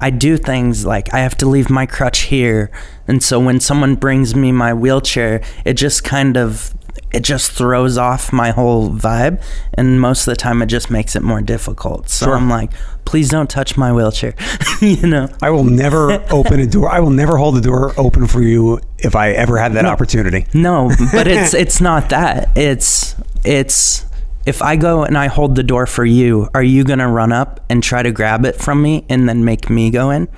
I 0.00 0.10
do 0.10 0.36
things 0.36 0.86
like 0.86 1.12
I 1.12 1.18
have 1.18 1.36
to 1.38 1.46
leave 1.46 1.68
my 1.68 1.86
crutch 1.86 2.20
here. 2.20 2.70
And 3.08 3.20
so 3.20 3.40
when 3.40 3.58
someone 3.58 3.96
brings 3.96 4.36
me 4.36 4.52
my 4.52 4.72
wheelchair, 4.72 5.42
it 5.64 5.74
just 5.74 6.04
kind 6.04 6.36
of 6.36 6.72
it 7.12 7.20
just 7.22 7.52
throws 7.52 7.98
off 7.98 8.32
my 8.32 8.50
whole 8.50 8.90
vibe 8.90 9.42
and 9.74 10.00
most 10.00 10.26
of 10.26 10.32
the 10.32 10.36
time 10.36 10.62
it 10.62 10.66
just 10.66 10.90
makes 10.90 11.14
it 11.16 11.22
more 11.22 11.40
difficult 11.40 12.08
so 12.08 12.26
Sure. 12.26 12.36
i'm 12.36 12.48
like 12.48 12.72
please 13.04 13.28
don't 13.28 13.50
touch 13.50 13.76
my 13.76 13.92
wheelchair 13.92 14.34
you 14.80 15.06
know 15.06 15.28
I 15.42 15.50
will 15.50 15.64
never 15.64 16.12
open 16.32 16.60
a 16.60 16.66
door. 16.66 16.88
I 16.88 17.00
will 17.00 17.10
never 17.10 17.36
hold 17.36 17.56
the 17.56 17.60
door 17.60 17.92
open 17.98 18.26
for 18.26 18.40
you 18.40 18.80
if 18.98 19.14
I 19.16 19.32
ever 19.32 19.58
had 19.58 19.72
that 19.74 19.84
opportunity. 19.84 20.46
no 20.54 20.90
but 21.12 21.26
it's 21.26 21.52
it's 21.62 21.80
not 21.80 22.10
that 22.10 22.48
it's 22.56 23.14
it's 23.44 24.06
if 24.46 24.62
i 24.62 24.74
go 24.76 25.04
and 25.04 25.16
i 25.18 25.26
hold 25.28 25.54
the 25.56 25.62
door 25.62 25.86
for 25.86 26.04
you 26.04 26.48
are 26.54 26.62
you 26.62 26.82
going 26.84 26.98
to 26.98 27.06
run 27.08 27.32
up 27.32 27.60
and 27.68 27.82
try 27.82 28.02
to 28.02 28.10
grab 28.12 28.44
it 28.44 28.56
from 28.56 28.80
me 28.82 29.04
and 29.08 29.28
then 29.28 29.44
make 29.44 29.68
me 29.70 29.90
go 29.90 30.10
in 30.10 30.28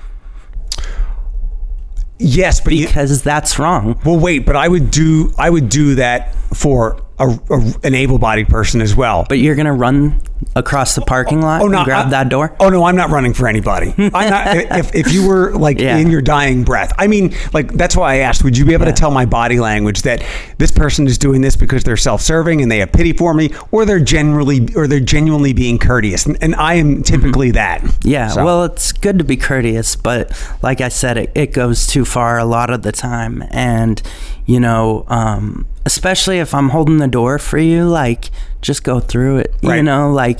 Yes, 2.17 2.61
but 2.61 2.73
you, 2.73 2.87
because 2.87 3.21
that's 3.23 3.59
wrong 3.59 3.99
well, 4.05 4.17
wait. 4.17 4.45
But 4.45 4.55
I 4.55 4.67
would 4.67 4.89
do. 4.91 5.33
I 5.37 5.49
would 5.49 5.69
do 5.69 5.95
that 5.95 6.33
for 6.53 7.04
a, 7.19 7.27
a, 7.27 7.73
an 7.83 7.95
able-bodied 7.95 8.47
person 8.49 8.81
as 8.81 8.95
well. 8.95 9.25
but 9.29 9.37
you're 9.39 9.55
going 9.55 9.65
to 9.65 9.71
run 9.71 10.21
across 10.55 10.95
the 10.95 11.01
parking 11.01 11.41
lot 11.41 11.61
Oh 11.61 11.67
no! 11.67 11.77
and 11.79 11.85
grab 11.85 12.07
I- 12.07 12.09
that 12.11 12.29
door 12.29 12.55
Oh 12.59 12.69
no! 12.69 12.83
I'm 12.83 12.95
not 12.95 13.09
running 13.09 13.33
for 13.33 13.47
anybody. 13.47 13.93
I'm 13.97 14.29
not. 14.29 14.55
If, 14.57 14.93
if 14.95 15.13
you 15.13 15.27
were 15.27 15.53
like 15.53 15.79
Yeah. 15.79 15.97
in 15.97 16.09
your 16.11 16.21
dying 16.21 16.63
breath, 16.63 16.91
I 16.97 17.07
mean, 17.07 17.33
like 17.53 17.71
that's 17.73 17.95
why 17.95 18.15
I 18.15 18.17
asked. 18.17 18.43
Would 18.43 18.57
you 18.57 18.65
be 18.65 18.73
able 18.73 18.85
Yeah. 18.85 18.91
to 18.91 18.99
tell 18.99 19.11
my 19.11 19.25
body 19.25 19.59
language 19.59 20.01
that 20.03 20.23
this 20.57 20.71
person 20.71 21.07
is 21.07 21.17
doing 21.17 21.41
this 21.41 21.55
because 21.55 21.83
they're 21.83 21.97
self-serving 21.97 22.61
and 22.61 22.69
they 22.71 22.79
have 22.79 22.91
pity 22.91 23.13
for 23.13 23.33
me, 23.33 23.49
or 23.71 23.85
they're 23.85 23.99
generally, 23.99 24.67
or 24.75 24.87
they're 24.87 24.99
genuinely 24.99 25.53
being 25.53 25.77
courteous? 25.79 26.25
And, 26.25 26.37
and 26.41 26.53
I 26.55 26.75
am 26.75 26.95
mm-hmm. 26.95 27.01
typically 27.03 27.51
that. 27.51 27.81
Yeah, 28.03 28.27
So- 28.27 28.43
well, 28.45 28.63
it's 28.65 28.91
good 28.91 29.17
to 29.19 29.23
be 29.23 29.37
courteous, 29.37 29.95
but 29.95 30.31
like 30.61 30.81
I 30.81 30.89
said, 30.89 31.17
it, 31.17 31.31
it 31.33 31.53
goes 31.53 31.87
too 31.87 32.03
far 32.05 32.37
a 32.37 32.45
lot 32.45 32.69
of 32.69 32.81
the 32.81 32.91
time. 32.91 33.43
And, 33.51 34.01
you 34.45 34.59
know, 34.59 35.05
um, 35.07 35.67
especially 35.85 36.39
if 36.39 36.53
I'm 36.53 36.69
holding 36.69 36.97
the 36.97 37.07
door 37.07 37.39
for 37.39 37.57
you, 37.57 37.85
like, 37.85 38.29
just 38.61 38.83
go 38.83 38.99
through 38.99 39.37
it, 39.39 39.55
you 39.77 39.83
know, 39.83 40.11
like, 40.11 40.39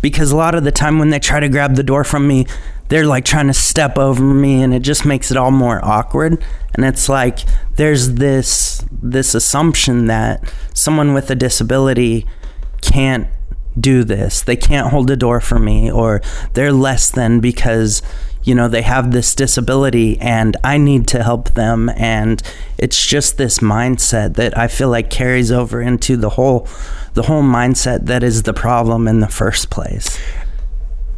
because 0.00 0.32
a 0.32 0.36
lot 0.36 0.54
of 0.54 0.64
the 0.64 0.72
time 0.72 0.98
when 0.98 1.10
they 1.10 1.18
try 1.18 1.40
to 1.40 1.48
grab 1.48 1.76
the 1.76 1.82
door 1.82 2.04
from 2.04 2.26
me, 2.28 2.46
they're 2.88 3.06
like 3.06 3.24
trying 3.24 3.46
to 3.46 3.54
step 3.54 3.96
over 3.96 4.22
me 4.22 4.62
and 4.62 4.74
it 4.74 4.80
just 4.80 5.06
makes 5.06 5.30
it 5.30 5.38
all 5.38 5.50
more 5.50 5.82
awkward 5.82 6.44
and 6.74 6.84
it's 6.84 7.08
like 7.08 7.38
there's 7.76 8.14
this 8.14 8.84
this 8.92 9.34
assumption 9.34 10.04
that 10.06 10.52
someone 10.74 11.14
with 11.14 11.30
a 11.30 11.34
disability 11.34 12.26
can't 12.82 13.26
do 13.78 14.04
this. 14.04 14.42
They 14.42 14.56
can't 14.56 14.88
hold 14.88 15.10
a 15.10 15.16
door 15.16 15.40
for 15.40 15.58
me, 15.58 15.90
or 15.90 16.20
they're 16.52 16.72
less 16.72 17.10
than 17.10 17.40
because, 17.40 18.02
you 18.44 18.54
know, 18.54 18.68
they 18.68 18.82
have 18.82 19.10
this 19.12 19.34
disability 19.34 20.20
and 20.20 20.56
I 20.62 20.78
need 20.78 21.08
to 21.08 21.22
help 21.22 21.52
them. 21.54 21.88
And 21.96 22.42
it's 22.78 23.04
just 23.04 23.38
this 23.38 23.58
mindset 23.58 24.34
that 24.34 24.56
I 24.56 24.68
feel 24.68 24.90
like 24.90 25.10
carries 25.10 25.50
over 25.50 25.80
into 25.80 26.16
the 26.16 26.30
whole 26.30 26.68
the 27.14 27.22
whole 27.22 27.42
mindset 27.42 28.06
that 28.06 28.22
is 28.22 28.42
the 28.42 28.52
problem 28.52 29.06
in 29.08 29.20
the 29.20 29.28
first 29.28 29.70
place. 29.70 30.18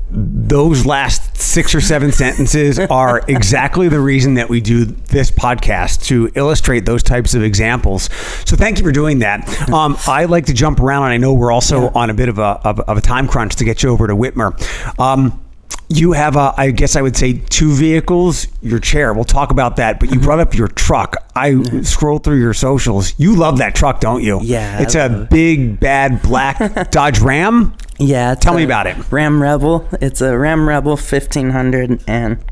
those 0.09 0.87
last 0.87 1.37
six 1.37 1.75
or 1.75 1.81
seven 1.81 2.13
sentences 2.13 2.79
are 2.91 3.23
exactly 3.29 3.89
the 3.89 3.99
reason 3.99 4.35
that 4.35 4.49
we 4.49 4.61
do 4.61 4.85
this 4.85 5.31
podcast 5.33 6.05
to 6.05 6.31
illustrate 6.37 6.85
those 6.87 7.03
types 7.03 7.35
of 7.35 7.43
examples. 7.43 8.09
So 8.45 8.57
thank 8.57 8.79
you 8.79 8.85
for 8.85 8.93
doing 8.93 9.19
that. 9.21 9.45
Um, 9.77 9.97
I 10.07 10.25
like 10.27 10.47
to 10.47 10.55
jump 10.55 10.81
around, 10.81 11.05
and 11.05 11.13
I 11.13 11.17
know 11.17 11.35
we're 11.35 11.51
also 11.51 11.89
on 11.91 12.09
a 12.09 12.15
bit 12.15 12.29
of 12.29 12.39
a 12.39 12.61
of, 12.65 12.79
of 12.81 12.97
a 12.97 13.01
time 13.01 13.27
crunch 13.27 13.57
to 13.57 13.65
get 13.65 13.83
you 13.83 13.91
over 13.91 14.07
to 14.07 14.15
Whitmer. 14.15 14.53
Um, 14.99 15.41
you 15.89 16.13
have, 16.13 16.37
a, 16.37 16.55
I 16.57 16.71
guess 16.71 16.97
I 16.97 17.03
would 17.03 17.17
say, 17.17 17.35
two 17.35 17.73
vehicles. 17.73 18.47
Your 18.63 18.81
chair. 18.81 19.13
We'll 19.15 19.25
talk 19.25 19.51
about 19.51 19.77
that. 19.77 20.01
But 20.01 20.09
you 20.09 20.17
mm-hmm. 20.17 20.25
brought 20.25 20.41
up 20.41 20.55
your 20.55 20.69
truck. 20.69 21.17
I 21.35 21.53
mm-hmm. 21.53 21.83
scrolled 21.83 22.25
through 22.25 22.41
your 22.41 22.55
socials. 22.55 23.15
You 23.19 23.37
love 23.37 23.59
that 23.59 23.75
truck, 23.75 24.01
don't 24.01 24.23
you? 24.23 24.41
Yeah, 24.43 24.83
It's 24.83 24.95
a 24.95 25.23
it. 25.23 25.31
big, 25.31 25.79
bad 25.79 26.23
black 26.23 26.91
Dodge 26.91 27.21
Ram. 27.21 27.75
Yeah, 27.99 28.35
Tell 28.35 28.55
me 28.55 28.65
about 28.65 28.87
it. 28.87 28.97
Ram 29.11 29.41
Rebel. 29.41 29.89
It's 30.01 30.21
a 30.21 30.37
Ram 30.37 30.69
Rebel 30.69 30.93
1500 30.93 32.05
and 32.07 32.45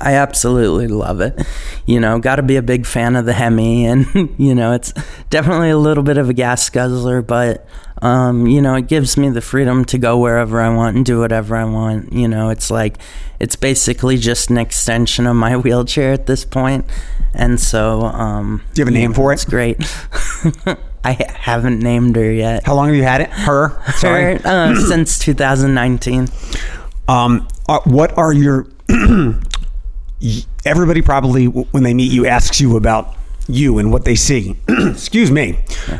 I 0.00 0.14
absolutely 0.14 0.88
love 0.88 1.20
it. 1.20 1.40
You 1.86 2.00
know, 2.00 2.18
got 2.18 2.36
to 2.36 2.42
be 2.42 2.56
a 2.56 2.62
big 2.62 2.86
fan 2.86 3.16
of 3.16 3.26
the 3.26 3.32
Hemi 3.32 3.86
and 3.86 4.34
you 4.38 4.54
know, 4.54 4.72
it's 4.72 4.92
definitely 5.28 5.70
a 5.70 5.78
little 5.78 6.02
bit 6.02 6.18
of 6.18 6.28
a 6.28 6.34
gas 6.34 6.68
guzzler, 6.68 7.22
but 7.22 7.66
um, 8.02 8.46
you 8.46 8.62
know, 8.62 8.74
it 8.74 8.86
gives 8.86 9.16
me 9.16 9.28
the 9.28 9.40
freedom 9.40 9.84
to 9.86 9.98
go 9.98 10.18
wherever 10.18 10.60
I 10.60 10.74
want 10.74 10.96
and 10.96 11.04
do 11.04 11.20
whatever 11.20 11.56
I 11.56 11.64
want. 11.64 12.12
You 12.12 12.28
know, 12.28 12.48
it's 12.48 12.70
like 12.70 12.96
it's 13.38 13.56
basically 13.56 14.16
just 14.16 14.50
an 14.50 14.58
extension 14.58 15.26
of 15.26 15.36
my 15.36 15.56
wheelchair 15.58 16.12
at 16.12 16.26
this 16.26 16.44
point. 16.44 16.84
And 17.34 17.60
so 17.60 18.02
um 18.02 18.62
Do 18.74 18.80
you 18.80 18.86
have 18.86 18.94
a 18.94 18.98
name 18.98 19.12
for 19.12 19.30
it? 19.30 19.34
It's 19.34 19.44
great. 19.44 19.76
I 21.04 21.12
haven't 21.34 21.80
named 21.80 22.16
her 22.16 22.30
yet. 22.30 22.66
How 22.66 22.74
long 22.74 22.88
have 22.88 22.96
you 22.96 23.02
had 23.02 23.22
it? 23.22 23.30
Her. 23.30 23.80
Sorry. 23.92 24.36
Her, 24.38 24.40
uh, 24.44 24.74
since 24.88 25.18
2019. 25.18 26.28
Um, 27.08 27.48
uh, 27.68 27.80
what 27.84 28.16
are 28.18 28.32
your? 28.32 28.66
everybody 30.66 31.00
probably 31.00 31.46
when 31.46 31.82
they 31.82 31.94
meet 31.94 32.12
you 32.12 32.26
asks 32.26 32.60
you 32.60 32.76
about 32.76 33.16
you 33.48 33.78
and 33.78 33.90
what 33.92 34.04
they 34.04 34.14
see. 34.14 34.56
Excuse 34.68 35.30
me. 35.30 35.58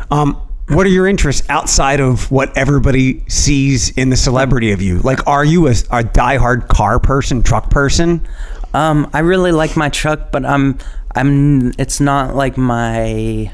Um, 0.09 0.39
what 0.73 0.85
are 0.85 0.89
your 0.89 1.07
interests 1.07 1.47
outside 1.49 1.99
of 1.99 2.31
what 2.31 2.57
everybody 2.57 3.23
sees 3.27 3.89
in 3.91 4.09
the 4.09 4.15
celebrity 4.15 4.71
of 4.71 4.81
you? 4.81 4.99
Like, 4.99 5.27
are 5.27 5.43
you 5.43 5.67
a, 5.67 5.71
a 5.71 6.03
diehard 6.03 6.67
car 6.67 6.99
person, 6.99 7.43
truck 7.43 7.69
person? 7.69 8.25
Um, 8.73 9.09
I 9.13 9.19
really 9.19 9.51
like 9.51 9.75
my 9.75 9.89
truck, 9.89 10.31
but 10.31 10.45
I'm 10.45 10.77
I'm. 11.13 11.73
It's 11.77 11.99
not 11.99 12.35
like 12.35 12.57
my. 12.57 13.51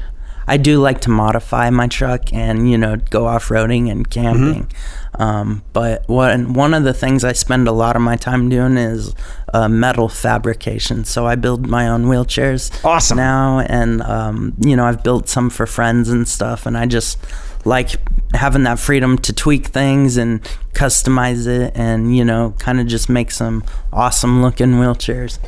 I 0.48 0.56
do 0.56 0.80
like 0.80 1.02
to 1.02 1.10
modify 1.10 1.68
my 1.70 1.86
truck 1.86 2.32
and 2.32 2.70
you 2.70 2.78
know 2.78 2.96
go 2.96 3.26
off 3.26 3.48
roading 3.48 3.90
and 3.90 4.08
camping. 4.08 4.70
Um, 5.14 5.62
but 5.72 6.08
one 6.08 6.54
one 6.54 6.74
of 6.74 6.84
the 6.84 6.94
things 6.94 7.22
I 7.22 7.32
spend 7.32 7.68
a 7.68 7.72
lot 7.72 7.96
of 7.96 8.02
my 8.02 8.16
time 8.16 8.48
doing 8.48 8.76
is 8.78 9.14
uh, 9.52 9.68
metal 9.68 10.08
fabrication. 10.08 11.04
So 11.04 11.26
I 11.26 11.34
build 11.34 11.66
my 11.66 11.88
own 11.88 12.04
wheelchairs. 12.04 12.84
Awesome. 12.84 13.18
now, 13.18 13.60
and 13.60 14.00
um, 14.02 14.54
you 14.58 14.74
know 14.74 14.86
I've 14.86 15.02
built 15.02 15.28
some 15.28 15.50
for 15.50 15.66
friends 15.66 16.08
and 16.08 16.26
stuff, 16.26 16.64
and 16.66 16.78
I 16.78 16.86
just 16.86 17.18
like 17.64 17.90
having 18.34 18.62
that 18.62 18.78
freedom 18.78 19.18
to 19.18 19.32
tweak 19.32 19.66
things 19.66 20.16
and 20.16 20.42
customize 20.72 21.46
it, 21.46 21.72
and 21.74 22.16
you 22.16 22.24
know 22.24 22.54
kind 22.58 22.80
of 22.80 22.86
just 22.86 23.08
make 23.08 23.30
some 23.30 23.64
awesome 23.92 24.40
looking 24.40 24.72
wheelchairs. 24.74 25.38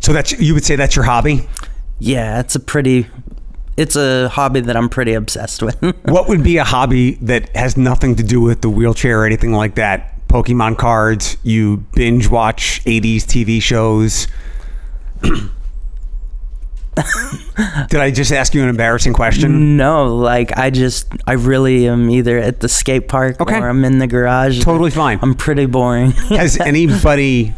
So 0.00 0.12
that's 0.12 0.32
you 0.32 0.52
would 0.52 0.64
say 0.64 0.76
that's 0.76 0.94
your 0.94 1.06
hobby. 1.06 1.48
Yeah, 1.98 2.40
it's 2.40 2.54
a 2.54 2.60
pretty. 2.60 3.06
It's 3.76 3.94
a 3.96 4.28
hobby 4.30 4.60
that 4.60 4.76
I'm 4.76 4.88
pretty 4.88 5.12
obsessed 5.14 5.62
with. 5.62 5.76
What 6.04 6.28
would 6.28 6.42
be 6.42 6.56
a 6.56 6.64
hobby 6.64 7.14
that 7.22 7.54
has 7.56 7.76
nothing 7.76 8.16
to 8.16 8.22
do 8.22 8.40
with 8.40 8.60
the 8.62 8.70
wheelchair 8.70 9.20
or 9.22 9.26
anything 9.26 9.52
like 9.52 9.74
that? 9.74 10.12
Pokemon 10.28 10.78
cards. 10.78 11.36
You 11.42 11.84
binge 11.94 12.28
watch 12.28 12.82
'80s 12.84 13.22
TV 13.24 13.60
shows. 13.62 14.26
Did 17.90 18.00
I 18.00 18.10
just 18.10 18.32
ask 18.32 18.54
you 18.54 18.62
an 18.62 18.68
embarrassing 18.70 19.12
question? 19.12 19.76
no, 19.76 20.16
like 20.16 20.56
I 20.56 20.70
just, 20.70 21.08
I 21.26 21.34
really 21.34 21.86
am 21.88 22.08
either 22.08 22.38
at 22.38 22.60
the 22.60 22.68
skate 22.70 23.06
park 23.08 23.38
Okay. 23.40 23.58
or 23.58 23.68
I'm 23.68 23.84
in 23.84 23.98
the 23.98 24.06
garage. 24.06 24.62
Totally 24.62 24.90
fine. 24.90 25.18
I'm 25.20 25.34
pretty 25.34 25.66
boring. 25.66 26.12
Has 26.12 26.58
anybody? 26.60 27.52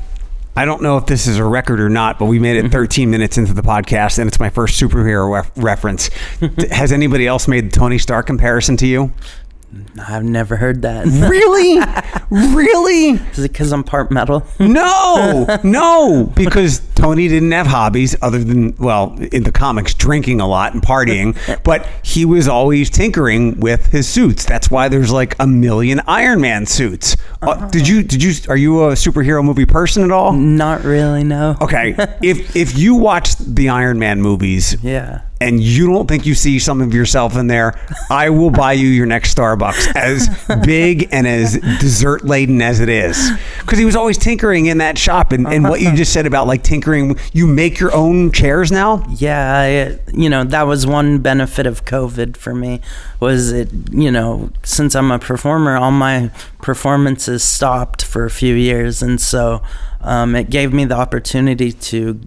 I 0.58 0.64
don't 0.64 0.82
know 0.82 0.96
if 0.96 1.06
this 1.06 1.28
is 1.28 1.38
a 1.38 1.44
record 1.44 1.78
or 1.78 1.88
not, 1.88 2.18
but 2.18 2.24
we 2.24 2.40
made 2.40 2.56
it 2.56 2.64
mm-hmm. 2.64 2.72
13 2.72 3.08
minutes 3.08 3.38
into 3.38 3.54
the 3.54 3.62
podcast, 3.62 4.18
and 4.18 4.26
it's 4.26 4.40
my 4.40 4.50
first 4.50 4.82
superhero 4.82 5.32
ref- 5.32 5.52
reference. 5.54 6.08
Has 6.72 6.90
anybody 6.90 7.28
else 7.28 7.46
made 7.46 7.70
the 7.70 7.78
Tony 7.78 7.96
Stark 7.96 8.26
comparison 8.26 8.76
to 8.78 8.86
you? 8.88 9.12
I've 10.00 10.24
never 10.24 10.56
heard 10.56 10.82
that. 10.82 11.06
Really? 11.28 11.78
really? 12.30 13.10
Is 13.32 13.38
it 13.40 13.52
because 13.52 13.72
I'm 13.72 13.84
part 13.84 14.10
metal? 14.10 14.46
No, 14.60 15.58
no, 15.64 16.30
because 16.36 16.80
Tony 16.94 17.26
didn't 17.28 17.50
have 17.52 17.66
hobbies 17.66 18.14
other 18.22 18.42
than, 18.42 18.76
well, 18.76 19.16
in 19.32 19.42
the 19.44 19.52
comics, 19.52 19.94
drinking 19.94 20.40
a 20.40 20.46
lot 20.46 20.74
and 20.74 20.82
partying, 20.82 21.36
but 21.64 21.86
he 22.02 22.24
was 22.24 22.46
always 22.48 22.90
tinkering 22.90 23.58
with 23.60 23.86
his 23.86 24.08
suits. 24.08 24.44
That's 24.44 24.70
why 24.70 24.88
there's 24.88 25.10
like 25.10 25.34
a 25.40 25.46
million 25.46 26.00
Iron 26.06 26.40
Man 26.40 26.66
suits. 26.66 27.16
Uh, 27.42 27.66
did 27.68 27.88
you, 27.88 28.02
did 28.02 28.22
you, 28.22 28.32
are 28.48 28.56
you 28.56 28.84
a 28.84 28.92
superhero 28.92 29.44
movie 29.44 29.66
person 29.66 30.04
at 30.04 30.10
all? 30.10 30.32
Not 30.32 30.84
really, 30.84 31.24
no. 31.24 31.56
Okay. 31.60 31.94
if, 32.22 32.54
if 32.56 32.76
you 32.78 32.94
watch 32.94 33.36
the 33.36 33.68
Iron 33.70 33.98
Man 33.98 34.20
movies, 34.20 34.76
Yeah. 34.82 35.22
and 35.40 35.60
you 35.60 35.86
don't 35.86 36.06
think 36.08 36.26
you 36.26 36.34
see 36.34 36.58
some 36.58 36.80
of 36.80 36.92
yourself 36.94 37.36
in 37.36 37.46
there, 37.46 37.78
I 38.10 38.30
will 38.30 38.50
buy 38.50 38.72
you 38.74 38.88
your 38.88 39.06
next 39.06 39.36
Starbucks, 39.36 39.88
as 39.95 40.28
big 40.64 41.09
and 41.12 41.26
as 41.26 41.59
dessert 41.80 42.25
laden 42.25 42.62
as 42.62 42.80
it 42.80 42.88
is. 42.88 43.30
Because 43.61 43.78
he 43.78 43.85
was 43.85 43.97
always 43.97 44.18
tinkering 44.18 44.66
in 44.66 44.78
that 44.78 44.99
shop. 44.99 45.33
And, 45.33 45.47
and 45.47 45.64
what 45.64 45.80
you 45.80 45.95
just 45.95 46.12
said 46.12 46.26
about 46.26 46.47
like 46.47 46.62
tinkering, 46.62 47.18
you 47.33 47.47
make 47.47 47.78
your 47.80 47.95
own 47.95 48.33
chairs 48.33 48.71
now? 48.71 49.04
Yeah, 49.11 49.59
I, 49.59 50.12
you 50.12 50.28
know, 50.28 50.45
that 50.45 50.62
was 50.62 50.87
one 50.87 51.18
benefit 51.18 51.66
of 51.66 51.85
COVID 51.85 52.37
for 52.37 52.54
me 52.54 52.80
was 53.21 53.50
it, 53.52 53.71
you 53.90 54.11
know, 54.11 54.50
since 54.62 54.95
I'm 54.95 55.11
a 55.11 55.18
performer, 55.18 55.76
all 55.76 55.90
my 55.90 56.30
performances 56.62 57.42
stopped 57.42 58.04
for 58.04 58.25
a 58.25 58.30
few 58.30 58.54
years. 58.54 59.02
And 59.02 59.21
so 59.21 59.62
um, 60.00 60.37
it 60.37 60.50
gave 60.50 60.73
me 60.73 60.85
the 60.85 60.97
opportunity 60.97 61.73
to 61.73 62.21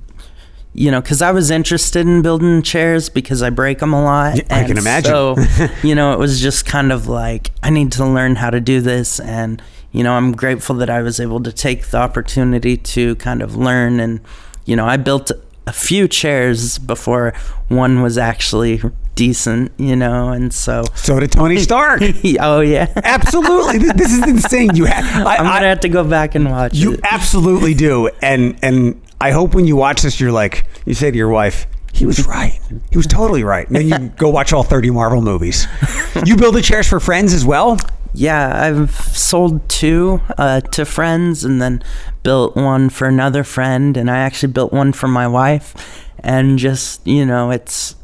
you 0.73 0.89
know, 0.89 1.01
because 1.01 1.21
I 1.21 1.31
was 1.31 1.51
interested 1.51 2.07
in 2.07 2.21
building 2.21 2.61
chairs 2.61 3.09
because 3.09 3.43
I 3.43 3.49
break 3.49 3.79
them 3.79 3.93
a 3.93 4.03
lot. 4.03 4.37
Yeah, 4.37 4.43
I 4.49 4.63
can 4.63 4.77
imagine. 4.77 5.11
So, 5.11 5.35
you 5.83 5.95
know, 5.95 6.13
it 6.13 6.19
was 6.19 6.39
just 6.39 6.65
kind 6.65 6.91
of 6.91 7.07
like 7.07 7.51
I 7.61 7.69
need 7.69 7.91
to 7.93 8.05
learn 8.05 8.35
how 8.35 8.49
to 8.49 8.59
do 8.59 8.79
this, 8.79 9.19
and 9.19 9.61
you 9.91 10.03
know, 10.03 10.13
I'm 10.13 10.31
grateful 10.31 10.75
that 10.77 10.89
I 10.89 11.01
was 11.01 11.19
able 11.19 11.43
to 11.43 11.51
take 11.51 11.87
the 11.87 11.97
opportunity 11.97 12.77
to 12.77 13.15
kind 13.17 13.41
of 13.41 13.55
learn. 13.55 13.99
And 13.99 14.21
you 14.65 14.75
know, 14.75 14.85
I 14.85 14.97
built 14.97 15.31
a 15.67 15.73
few 15.73 16.07
chairs 16.07 16.77
before 16.77 17.33
one 17.67 18.01
was 18.01 18.17
actually 18.17 18.81
decent, 19.15 19.71
you 19.77 19.95
know, 19.95 20.29
and 20.29 20.53
so. 20.53 20.83
So 20.95 21.19
did 21.19 21.33
Tony 21.33 21.57
Stark. 21.69 22.01
oh 22.39 22.61
yeah, 22.61 22.91
absolutely. 23.03 23.79
This 23.93 24.13
is 24.13 24.25
insane. 24.25 24.75
You 24.75 24.85
have. 24.85 25.27
I, 25.27 25.35
am 25.35 25.43
gonna 25.43 25.65
I, 25.65 25.69
have 25.69 25.81
to 25.81 25.89
go 25.89 26.03
back 26.03 26.35
and 26.35 26.49
watch. 26.49 26.73
You 26.75 26.93
it. 26.93 27.01
absolutely 27.03 27.73
do, 27.73 28.09
and 28.21 28.57
and 28.61 29.01
I 29.21 29.31
hope 29.31 29.53
when 29.53 29.67
you 29.67 29.75
watch 29.75 30.01
this, 30.01 30.19
you're 30.19 30.31
like, 30.31 30.65
you 30.85 30.95
say 30.95 31.11
to 31.11 31.17
your 31.17 31.29
wife, 31.29 31.67
he 31.93 32.05
was 32.05 32.25
right. 32.25 32.59
He 32.89 32.97
was 32.97 33.05
totally 33.05 33.43
right. 33.43 33.67
And 33.67 33.75
then 33.75 33.87
you 33.87 34.09
go 34.17 34.29
watch 34.29 34.51
all 34.51 34.63
30 34.63 34.89
Marvel 34.91 35.21
movies. 35.21 35.67
You 36.25 36.35
build 36.35 36.55
the 36.55 36.61
chairs 36.61 36.87
for 36.87 36.99
friends 36.99 37.33
as 37.33 37.45
well? 37.45 37.77
Yeah, 38.13 38.65
I've 38.65 38.91
sold 38.91 39.67
two 39.69 40.21
uh, 40.37 40.59
to 40.59 40.85
friends 40.85 41.43
and 41.45 41.61
then 41.61 41.81
built 42.21 42.55
one 42.55 42.89
for 42.89 43.07
another 43.07 43.43
friend. 43.43 43.95
And 43.95 44.11
I 44.11 44.17
actually 44.17 44.51
built 44.51 44.73
one 44.73 44.91
for 44.91 45.07
my 45.07 45.27
wife. 45.27 45.73
And 46.19 46.59
just, 46.59 47.07
you 47.07 47.25
know, 47.25 47.49
it's 47.49 47.95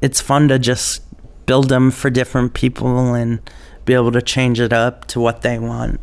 it's 0.00 0.20
fun 0.20 0.48
to 0.48 0.58
just 0.58 1.02
build 1.44 1.68
them 1.68 1.90
for 1.90 2.08
different 2.08 2.54
people 2.54 3.14
and 3.14 3.40
be 3.84 3.94
able 3.94 4.12
to 4.12 4.22
change 4.22 4.60
it 4.60 4.72
up 4.72 5.06
to 5.06 5.20
what 5.20 5.42
they 5.42 5.58
want. 5.58 6.00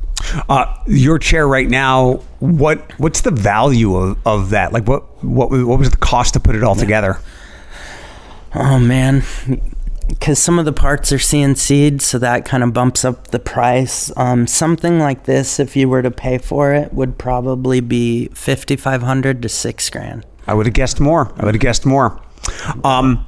Uh, 0.50 0.74
your 0.88 1.20
chair 1.20 1.48
right 1.48 1.68
now, 1.68 2.22
what 2.40 2.98
what's 3.00 3.22
the 3.22 3.32
value 3.32 3.96
of, 3.96 4.18
of 4.26 4.50
that? 4.52 4.74
Like 4.74 4.88
what 4.88 5.24
what 5.24 5.52
what 5.52 5.80
was 5.80 5.90
the 5.90 5.98
cost 5.98 6.34
to 6.34 6.40
put 6.40 6.56
it 6.56 6.64
all 6.64 6.76
together? 6.76 7.20
Oh 8.56 8.80
man, 8.80 9.24
because 10.08 10.40
some 10.40 10.60
of 10.60 10.66
the 10.66 10.74
parts 10.74 11.12
are 11.12 11.18
CNC'd, 11.18 12.02
so 12.02 12.20
that 12.20 12.46
kind 12.46 12.64
of 12.64 12.74
bumps 12.74 13.04
up 13.04 13.30
the 13.30 13.40
price. 13.40 14.12
Um, 14.16 14.48
something 14.48 15.00
like 15.00 15.26
this, 15.26 15.60
if 15.60 15.76
you 15.76 15.90
were 15.90 16.02
to 16.02 16.12
pay 16.12 16.38
for 16.38 16.74
it, 16.74 16.94
would 16.94 17.18
probably 17.18 17.80
be 17.80 18.28
fifty 18.28 18.76
five 18.76 19.02
hundred 19.02 19.42
to 19.42 19.50
six 19.50 19.90
grand. 19.90 20.26
I 20.48 20.54
would 20.54 20.66
have 20.66 20.76
guessed 20.76 21.00
more. 21.00 21.34
I 21.38 21.46
would 21.46 21.56
have 21.56 21.62
guessed 21.62 21.86
more. 21.86 22.22
Um, 22.84 23.26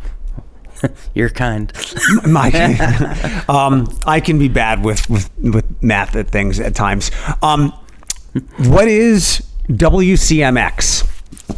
You're 1.13 1.29
kind. 1.29 1.71
My, 2.25 2.49
um, 3.49 3.97
I 4.05 4.19
can 4.19 4.39
be 4.39 4.47
bad 4.47 4.83
with, 4.83 5.09
with, 5.09 5.29
with 5.39 5.83
math 5.83 6.15
at 6.15 6.29
things 6.29 6.59
at 6.59 6.75
times. 6.75 7.11
Um, 7.41 7.73
what 8.57 8.87
is 8.87 9.45
WCMX? 9.69 11.07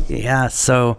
Yeah, 0.09 0.47
so 0.47 0.97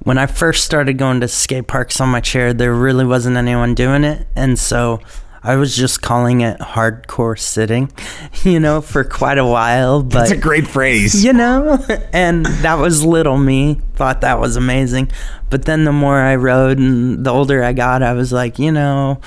when 0.00 0.18
I 0.18 0.26
first 0.26 0.64
started 0.64 0.98
going 0.98 1.20
to 1.20 1.28
skate 1.28 1.66
parks 1.66 2.00
on 2.00 2.08
my 2.10 2.20
chair, 2.20 2.52
there 2.52 2.74
really 2.74 3.04
wasn't 3.04 3.36
anyone 3.36 3.74
doing 3.74 4.04
it. 4.04 4.26
And 4.36 4.58
so 4.58 5.00
I 5.44 5.56
was 5.56 5.76
just 5.76 6.00
calling 6.00 6.40
it 6.40 6.58
hardcore 6.58 7.38
sitting, 7.38 7.92
you 8.42 8.58
know, 8.58 8.80
for 8.80 9.04
quite 9.04 9.36
a 9.36 9.44
while. 9.44 10.02
But 10.02 10.20
That's 10.20 10.30
a 10.30 10.36
great 10.36 10.66
phrase. 10.66 11.22
You 11.22 11.34
know, 11.34 11.78
and 12.12 12.46
that 12.46 12.78
was 12.78 13.04
little 13.04 13.36
me, 13.36 13.80
thought 13.94 14.22
that 14.22 14.40
was 14.40 14.56
amazing. 14.56 15.12
But 15.50 15.66
then 15.66 15.84
the 15.84 15.92
more 15.92 16.18
I 16.18 16.36
rode 16.36 16.78
and 16.78 17.24
the 17.24 17.30
older 17.30 17.62
I 17.62 17.74
got, 17.74 18.02
I 18.02 18.14
was 18.14 18.32
like, 18.32 18.58
you 18.58 18.72
know, 18.72 19.20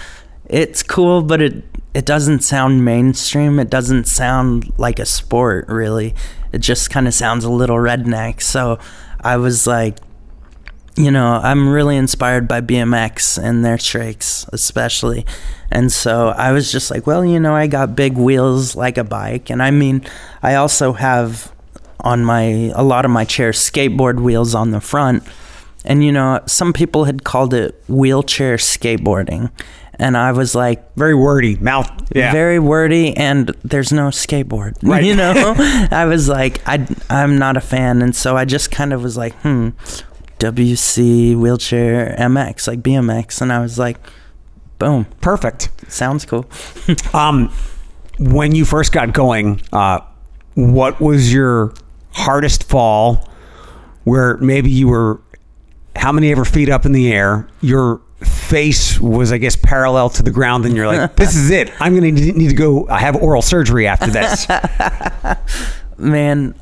it's 0.46 0.82
cool, 0.82 1.22
but 1.22 1.42
it 1.42 1.64
it 1.94 2.06
doesn't 2.06 2.42
sound 2.42 2.84
mainstream. 2.84 3.60
It 3.60 3.70
doesn't 3.70 4.06
sound 4.06 4.72
like 4.78 5.00
a 5.00 5.06
sport, 5.06 5.68
really. 5.68 6.16
It 6.52 6.60
just 6.60 6.90
kind 6.90 7.08
of 7.08 7.14
sounds 7.14 7.44
a 7.44 7.50
little 7.50 7.78
redneck. 7.78 8.42
So 8.42 8.80
I 9.22 9.38
was 9.38 9.66
like, 9.68 9.98
you 10.98 11.12
know, 11.12 11.40
I'm 11.42 11.70
really 11.70 11.96
inspired 11.96 12.48
by 12.48 12.62
BMX 12.62 13.42
and 13.42 13.64
their 13.64 13.78
tricks, 13.78 14.46
especially. 14.52 15.26
And 15.70 15.92
so 15.92 16.30
I 16.30 16.52
was 16.52 16.72
just 16.72 16.90
like, 16.90 17.06
well, 17.06 17.24
you 17.24 17.40
know, 17.40 17.56
I 17.56 17.68
got 17.68 17.96
big 17.96 18.18
wheels 18.18 18.76
like 18.76 18.98
a 18.98 19.04
bike. 19.04 19.50
And 19.50 19.62
I 19.62 19.72
mean, 19.72 20.04
I 20.42 20.56
also 20.56 20.94
have 20.94 21.52
on 22.00 22.24
my, 22.26 22.72
a 22.74 22.84
lot 22.84 23.06
of 23.06 23.12
my 23.12 23.26
chairs, 23.26 23.58
skateboard 23.60 24.20
wheels 24.20 24.56
on 24.56 24.72
the 24.72 24.82
front. 24.82 25.24
And, 25.86 26.04
you 26.04 26.12
know, 26.12 26.42
some 26.48 26.74
people 26.74 27.06
had 27.06 27.24
called 27.24 27.54
it 27.54 27.82
wheelchair 27.88 28.58
skateboarding. 28.58 29.52
And 30.00 30.16
I 30.16 30.32
was 30.32 30.54
like, 30.54 30.96
very 30.96 31.16
wordy, 31.16 31.56
mouth, 31.56 31.90
yeah. 32.16 32.32
very 32.32 32.60
wordy, 32.60 33.18
and 33.18 33.48
there's 33.64 33.92
no 33.92 34.10
skateboard. 34.10 34.76
Right. 34.88 35.04
You 35.04 35.16
know, 35.16 35.34
I 35.92 36.06
was 36.06 36.30
like, 36.30 36.62
I, 36.68 36.88
I'm 37.10 37.38
not 37.40 37.58
a 37.58 37.62
fan. 37.62 38.02
And 38.02 38.16
so 38.16 38.38
I 38.38 38.46
just 38.46 38.70
kind 38.70 38.94
of 38.94 39.02
was 39.02 39.18
like, 39.18 39.34
hmm, 39.42 39.70
WC 40.40 41.36
wheelchair 41.36 42.16
MX, 42.20 42.68
like 42.68 42.82
BMX, 42.82 43.42
and 43.42 43.52
I 43.52 43.60
was 43.60 43.80
like, 43.80 43.98
boom, 44.80 45.06
perfect. 45.22 45.70
Sounds 45.92 46.26
cool. 46.26 46.46
um, 47.14 47.52
when 48.20 48.54
you 48.54 48.66
first 48.66 48.92
got 48.92 49.14
going, 49.14 49.62
uh, 49.72 50.02
what 50.56 51.00
was 51.00 51.32
your 51.32 51.74
hardest 52.12 52.64
fall? 52.64 53.30
Where 54.04 54.38
maybe 54.38 54.70
you 54.70 54.88
were 54.88 55.22
how 55.96 56.12
many 56.12 56.32
ever 56.32 56.46
feet 56.46 56.70
up 56.70 56.86
in 56.86 56.92
the 56.92 57.12
air? 57.12 57.48
Your 57.62 58.02
face 58.22 59.00
was, 59.00 59.32
I 59.32 59.38
guess, 59.38 59.56
parallel 59.56 60.10
to 60.12 60.24
the 60.24 60.32
ground, 60.32 60.66
and 60.66 60.76
you're 60.76 60.88
like, 60.88 61.16
"This 61.16 61.36
is 61.36 61.50
it. 61.50 61.72
I'm 61.82 61.96
going 61.98 62.16
to 62.16 62.34
need 62.34 62.50
to 62.50 62.56
go. 62.56 62.88
I 62.88 63.00
have 63.00 63.16
oral 63.18 63.42
surgery 63.42 63.88
after 63.88 64.08
this." 64.08 64.48
Man, 65.98 66.56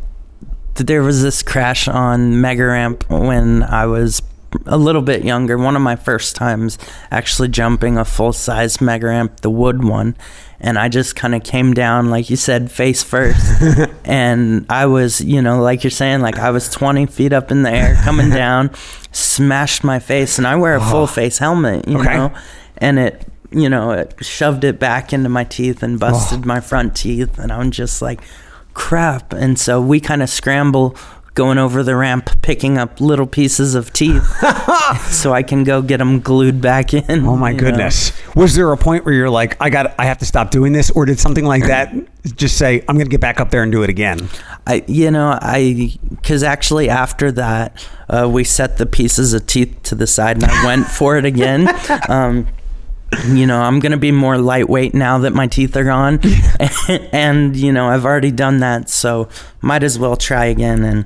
there 0.76 1.04
was 1.04 1.22
this 1.22 1.42
crash 1.42 1.88
on 1.88 2.42
Mega 2.42 2.66
Ramp 2.66 3.10
when 3.10 3.64
I 3.64 3.86
was 3.86 4.22
a 4.66 4.78
little 4.78 5.02
bit 5.02 5.24
younger. 5.24 5.58
One 5.58 5.76
of 5.76 5.82
my 5.82 5.96
first 5.96 6.36
times 6.36 6.78
actually 7.12 7.50
jumping 7.50 7.98
a 7.98 8.06
full 8.06 8.34
size 8.34 8.82
Mega 8.82 9.08
Ramp, 9.08 9.42
the 9.42 9.50
wood 9.50 9.84
one. 9.84 10.16
And 10.60 10.80
I 10.80 10.90
just 10.90 11.16
kind 11.16 11.36
of 11.36 11.44
came 11.44 11.74
down, 11.74 12.10
like 12.10 12.30
you 12.30 12.38
said, 12.38 12.72
face 12.72 13.04
first. 13.04 13.62
and 14.06 14.66
I 14.70 14.86
was, 14.86 15.22
you 15.22 15.42
know, 15.42 15.62
like 15.62 15.84
you're 15.84 15.92
saying, 15.92 16.22
like 16.22 16.40
I 16.40 16.52
was 16.52 16.70
20 16.70 17.06
feet 17.08 17.34
up 17.34 17.52
in 17.52 17.64
the 17.64 17.72
air 17.72 17.96
coming 18.04 18.30
down, 18.32 18.72
smashed 19.12 19.84
my 19.84 20.00
face. 20.00 20.38
And 20.38 20.48
I 20.48 20.56
wear 20.56 20.76
a 20.76 20.82
full 20.82 21.04
oh. 21.04 21.08
face 21.08 21.38
helmet, 21.38 21.88
you 21.88 22.00
okay. 22.00 22.16
know, 22.16 22.34
and 22.78 23.00
it, 23.00 23.28
you 23.52 23.70
know, 23.70 23.92
it 23.92 24.16
shoved 24.22 24.64
it 24.64 24.80
back 24.80 25.14
into 25.14 25.30
my 25.30 25.44
teeth 25.44 25.84
and 25.84 25.96
oh. 25.96 26.00
busted 26.00 26.44
oh. 26.44 26.48
my 26.48 26.62
front 26.62 26.96
teeth. 26.96 27.38
And 27.38 27.52
I'm 27.52 27.72
just 27.72 28.02
like, 28.02 28.22
crap. 28.76 29.34
And 29.34 29.58
so 29.58 29.82
we 29.82 30.00
kind 30.00 30.22
of 30.22 30.30
scramble 30.30 30.96
going 31.36 31.58
over 31.58 31.84
the 31.84 31.96
ramp, 31.96 32.30
picking 32.42 32.78
up 32.78 33.02
little 33.02 33.28
pieces 33.28 33.76
of 33.76 33.92
teeth 33.92 34.26
so 35.12 35.34
I 35.34 35.44
can 35.44 35.66
go 35.66 35.82
get 35.82 35.98
them 35.98 36.22
glued 36.22 36.62
back 36.62 36.94
in. 36.94 37.26
Oh 37.26 37.36
my 37.36 37.54
goodness. 37.54 38.18
Know? 38.28 38.42
Was 38.42 38.56
there 38.56 38.72
a 38.72 38.78
point 38.78 39.04
where 39.04 39.14
you're 39.14 39.30
like, 39.30 39.62
I 39.62 39.70
got, 39.70 39.94
I 40.00 40.06
have 40.06 40.18
to 40.20 40.26
stop 40.26 40.50
doing 40.50 40.72
this? 40.72 40.90
Or 40.92 41.06
did 41.06 41.20
something 41.20 41.44
like 41.44 41.64
that 41.64 41.94
just 42.36 42.58
say, 42.58 42.80
I'm 42.88 42.96
going 42.96 43.06
to 43.06 43.12
get 43.12 43.20
back 43.20 43.42
up 43.42 43.52
there 43.52 43.64
and 43.64 43.72
do 43.72 43.84
it 43.84 43.90
again? 43.90 44.30
I, 44.66 44.86
you 44.88 45.12
know, 45.12 45.38
I, 45.42 45.98
cause 46.24 46.42
actually 46.42 46.90
after 46.90 47.34
that, 47.34 47.86
uh, 48.08 48.30
we 48.32 48.46
set 48.46 48.78
the 48.78 48.86
pieces 48.86 49.34
of 49.34 49.46
teeth 49.46 49.78
to 49.84 49.96
the 49.96 50.08
side 50.08 50.38
and 50.38 50.46
I 50.46 50.66
went 50.66 50.88
for 50.88 51.18
it 51.18 51.26
again. 51.26 51.70
Um, 52.10 52.48
you 53.28 53.46
know, 53.46 53.62
I'm 53.62 53.80
going 53.80 53.92
to 53.92 53.98
be 53.98 54.12
more 54.12 54.38
lightweight 54.38 54.94
now 54.94 55.20
that 55.20 55.34
my 55.34 55.48
teeth 55.48 55.76
are 55.76 55.84
gone. 55.84 56.20
and, 57.12 57.56
you 57.56 57.72
know, 57.72 57.88
I've 57.88 58.06
already 58.06 58.32
done 58.32 58.60
that. 58.60 58.90
So 58.90 59.30
might 59.62 59.84
as 59.84 59.98
well 60.00 60.16
try 60.16 60.46
again. 60.46 60.84
And 60.84 61.06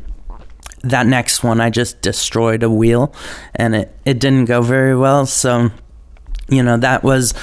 that 0.84 1.08
next 1.08 1.44
one, 1.44 1.60
I 1.62 1.70
just 1.70 2.02
destroyed 2.02 2.64
a 2.64 2.70
wheel 2.70 3.14
and 3.56 3.76
it, 3.76 3.96
it 4.06 4.20
didn't 4.20 4.46
go 4.46 4.62
very 4.62 4.96
well. 4.96 5.26
So, 5.26 5.72
you 6.48 6.64
know, 6.64 6.78
that 6.78 7.04
was 7.04 7.34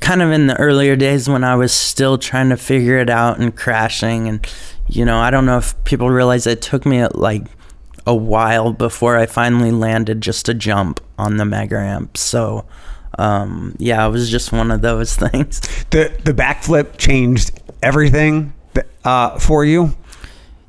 kind 0.00 0.22
of 0.22 0.30
in 0.30 0.46
the 0.46 0.58
earlier 0.58 0.96
days 0.96 1.28
when 1.28 1.44
I 1.44 1.56
was 1.56 1.72
still 1.72 2.18
trying 2.18 2.50
to 2.50 2.56
figure 2.56 2.98
it 2.98 3.10
out 3.10 3.38
and 3.38 3.54
crashing. 3.54 4.28
And, 4.28 4.46
you 4.88 5.04
know, 5.04 5.18
I 5.18 5.30
don't 5.30 5.46
know 5.46 5.58
if 5.58 5.82
people 5.84 6.10
realize 6.10 6.46
it 6.46 6.62
took 6.62 6.86
me 6.86 7.06
like 7.06 7.46
a 8.06 8.14
while 8.14 8.72
before 8.72 9.16
I 9.16 9.26
finally 9.26 9.70
landed 9.70 10.20
just 10.20 10.48
a 10.48 10.54
jump 10.54 11.00
on 11.18 11.36
the 11.36 11.44
mega 11.44 11.76
ramp. 11.76 12.16
So, 12.16 12.66
um, 13.18 13.74
yeah, 13.78 14.06
it 14.06 14.10
was 14.10 14.30
just 14.30 14.52
one 14.52 14.70
of 14.70 14.80
those 14.80 15.16
things. 15.16 15.60
The 15.90 16.12
the 16.24 16.32
backflip 16.32 16.96
changed 16.98 17.60
everything 17.82 18.52
uh, 19.04 19.38
for 19.38 19.64
you. 19.64 19.94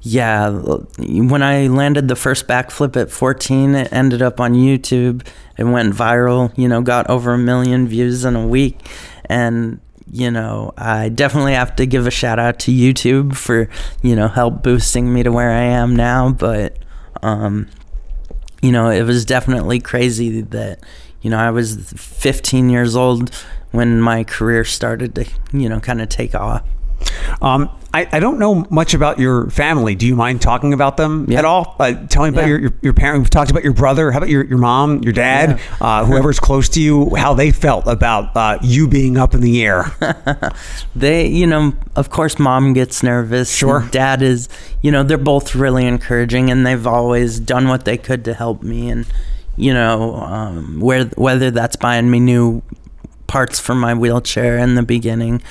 Yeah, 0.05 0.49
when 0.49 1.41
I 1.41 1.67
landed 1.67 2.09
the 2.09 2.17
first 2.17 2.45
backflip 2.45 2.97
at 2.97 3.09
14, 3.09 3.73
it 3.73 3.93
ended 3.93 4.21
up 4.21 4.41
on 4.41 4.53
YouTube. 4.53 5.25
It 5.57 5.63
went 5.63 5.93
viral, 5.93 6.51
you 6.57 6.67
know, 6.67 6.81
got 6.81 7.09
over 7.09 7.33
a 7.33 7.37
million 7.37 7.87
views 7.87 8.25
in 8.25 8.35
a 8.35 8.45
week. 8.45 8.89
And, 9.27 9.79
you 10.11 10.29
know, 10.29 10.73
I 10.77 11.07
definitely 11.07 11.53
have 11.53 11.77
to 11.77 11.85
give 11.85 12.05
a 12.05 12.11
shout 12.11 12.37
out 12.37 12.59
to 12.59 12.71
YouTube 12.71 13.37
for, 13.37 13.69
you 14.01 14.17
know, 14.17 14.27
help 14.27 14.61
boosting 14.61 15.13
me 15.13 15.23
to 15.23 15.31
where 15.31 15.51
I 15.51 15.63
am 15.63 15.95
now. 15.95 16.33
But, 16.33 16.77
um, 17.21 17.69
you 18.61 18.73
know, 18.73 18.89
it 18.89 19.03
was 19.03 19.23
definitely 19.23 19.79
crazy 19.79 20.41
that, 20.41 20.79
you 21.23 21.31
know, 21.31 21.37
I 21.39 21.49
was 21.49 21.91
15 21.95 22.69
years 22.69 22.95
old 22.95 23.33
when 23.71 23.99
my 23.99 24.23
career 24.23 24.63
started 24.63 25.15
to, 25.15 25.25
you 25.51 25.67
know, 25.67 25.79
kind 25.79 25.99
of 26.01 26.09
take 26.09 26.35
off. 26.35 26.61
Um, 27.41 27.69
I, 27.93 28.07
I 28.13 28.19
don't 28.21 28.39
know 28.39 28.65
much 28.69 28.93
about 28.93 29.19
your 29.19 29.49
family. 29.49 29.93
Do 29.93 30.07
you 30.07 30.15
mind 30.15 30.41
talking 30.41 30.73
about 30.73 30.95
them 30.95 31.25
Yeah. 31.29 31.39
at 31.39 31.45
all? 31.45 31.75
Uh, 31.79 31.93
tell 32.07 32.23
me 32.23 32.29
about 32.29 32.41
Yeah. 32.41 32.47
your, 32.47 32.59
your, 32.59 32.73
your 32.81 32.93
parent. 32.93 33.19
We've 33.19 33.29
talked 33.29 33.51
about 33.51 33.63
your 33.63 33.73
brother. 33.73 34.11
How 34.11 34.19
about 34.19 34.29
your, 34.29 34.45
your 34.45 34.57
mom, 34.57 35.03
your 35.03 35.11
dad, 35.11 35.59
uh, 35.81 36.05
whoever's 36.05 36.39
close 36.39 36.69
to 36.69 36.81
you, 36.81 37.13
how 37.15 37.33
they 37.33 37.51
felt 37.51 37.87
about 37.87 38.35
uh, 38.37 38.57
you 38.61 38.87
being 38.87 39.17
up 39.17 39.33
in 39.33 39.41
the 39.41 39.63
air. 39.65 39.91
They, 40.95 41.27
you 41.27 41.47
know, 41.47 41.73
of 41.95 42.09
course, 42.09 42.37
mom 42.39 42.73
gets 42.73 43.01
nervous. 43.03 43.53
Sure. 43.53 43.87
Dad 43.91 44.21
is, 44.21 44.47
you 44.81 44.91
know, 44.91 45.03
they're 45.03 45.17
both 45.17 45.55
really 45.55 45.85
encouraging, 45.85 46.49
and 46.51 46.65
they've 46.65 46.85
always 46.85 47.39
done 47.39 47.67
what 47.67 47.83
they 47.85 47.97
could 47.97 48.23
to 48.25 48.33
help 48.33 48.61
me. 48.63 48.89
And, 48.89 49.05
you 49.55 49.73
know, 49.73 50.15
um, 50.15 50.79
where 50.79 51.05
whether 51.15 51.51
that's 51.51 51.75
buying 51.75 52.09
me 52.09 52.19
new 52.19 52.61
parts 53.27 53.59
for 53.59 53.75
my 53.75 53.93
wheelchair 53.93 54.57
in 54.57 54.75
the 54.75 54.83
beginning, 54.83 55.41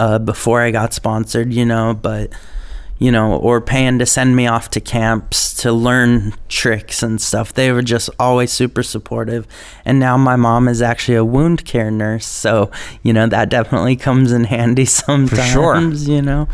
uh, 0.00 0.18
before 0.18 0.60
I 0.62 0.70
got 0.70 0.92
sponsored, 0.94 1.52
you 1.52 1.64
know, 1.64 1.94
but 1.94 2.32
you 2.98 3.12
know, 3.12 3.36
or 3.36 3.60
paying 3.60 3.98
to 4.00 4.06
send 4.06 4.34
me 4.34 4.46
off 4.48 4.70
to 4.70 4.80
camps 4.80 5.54
to 5.54 5.72
learn 5.72 6.34
tricks 6.48 7.02
and 7.02 7.20
stuff. 7.20 7.52
They 7.52 7.70
were 7.70 7.82
just 7.82 8.10
always 8.18 8.52
super 8.52 8.82
supportive. 8.82 9.46
And 9.84 10.00
now 10.00 10.16
my 10.16 10.34
mom 10.34 10.66
is 10.66 10.82
actually 10.82 11.14
a 11.14 11.24
wound 11.24 11.64
care 11.64 11.90
nurse, 11.90 12.26
so 12.26 12.70
you 13.02 13.12
know 13.12 13.26
that 13.28 13.48
definitely 13.48 13.96
comes 13.96 14.32
in 14.32 14.44
handy 14.54 14.84
sometimes. 14.84 15.52
sure. 15.52 16.14
you 16.14 16.22
know. 16.22 16.48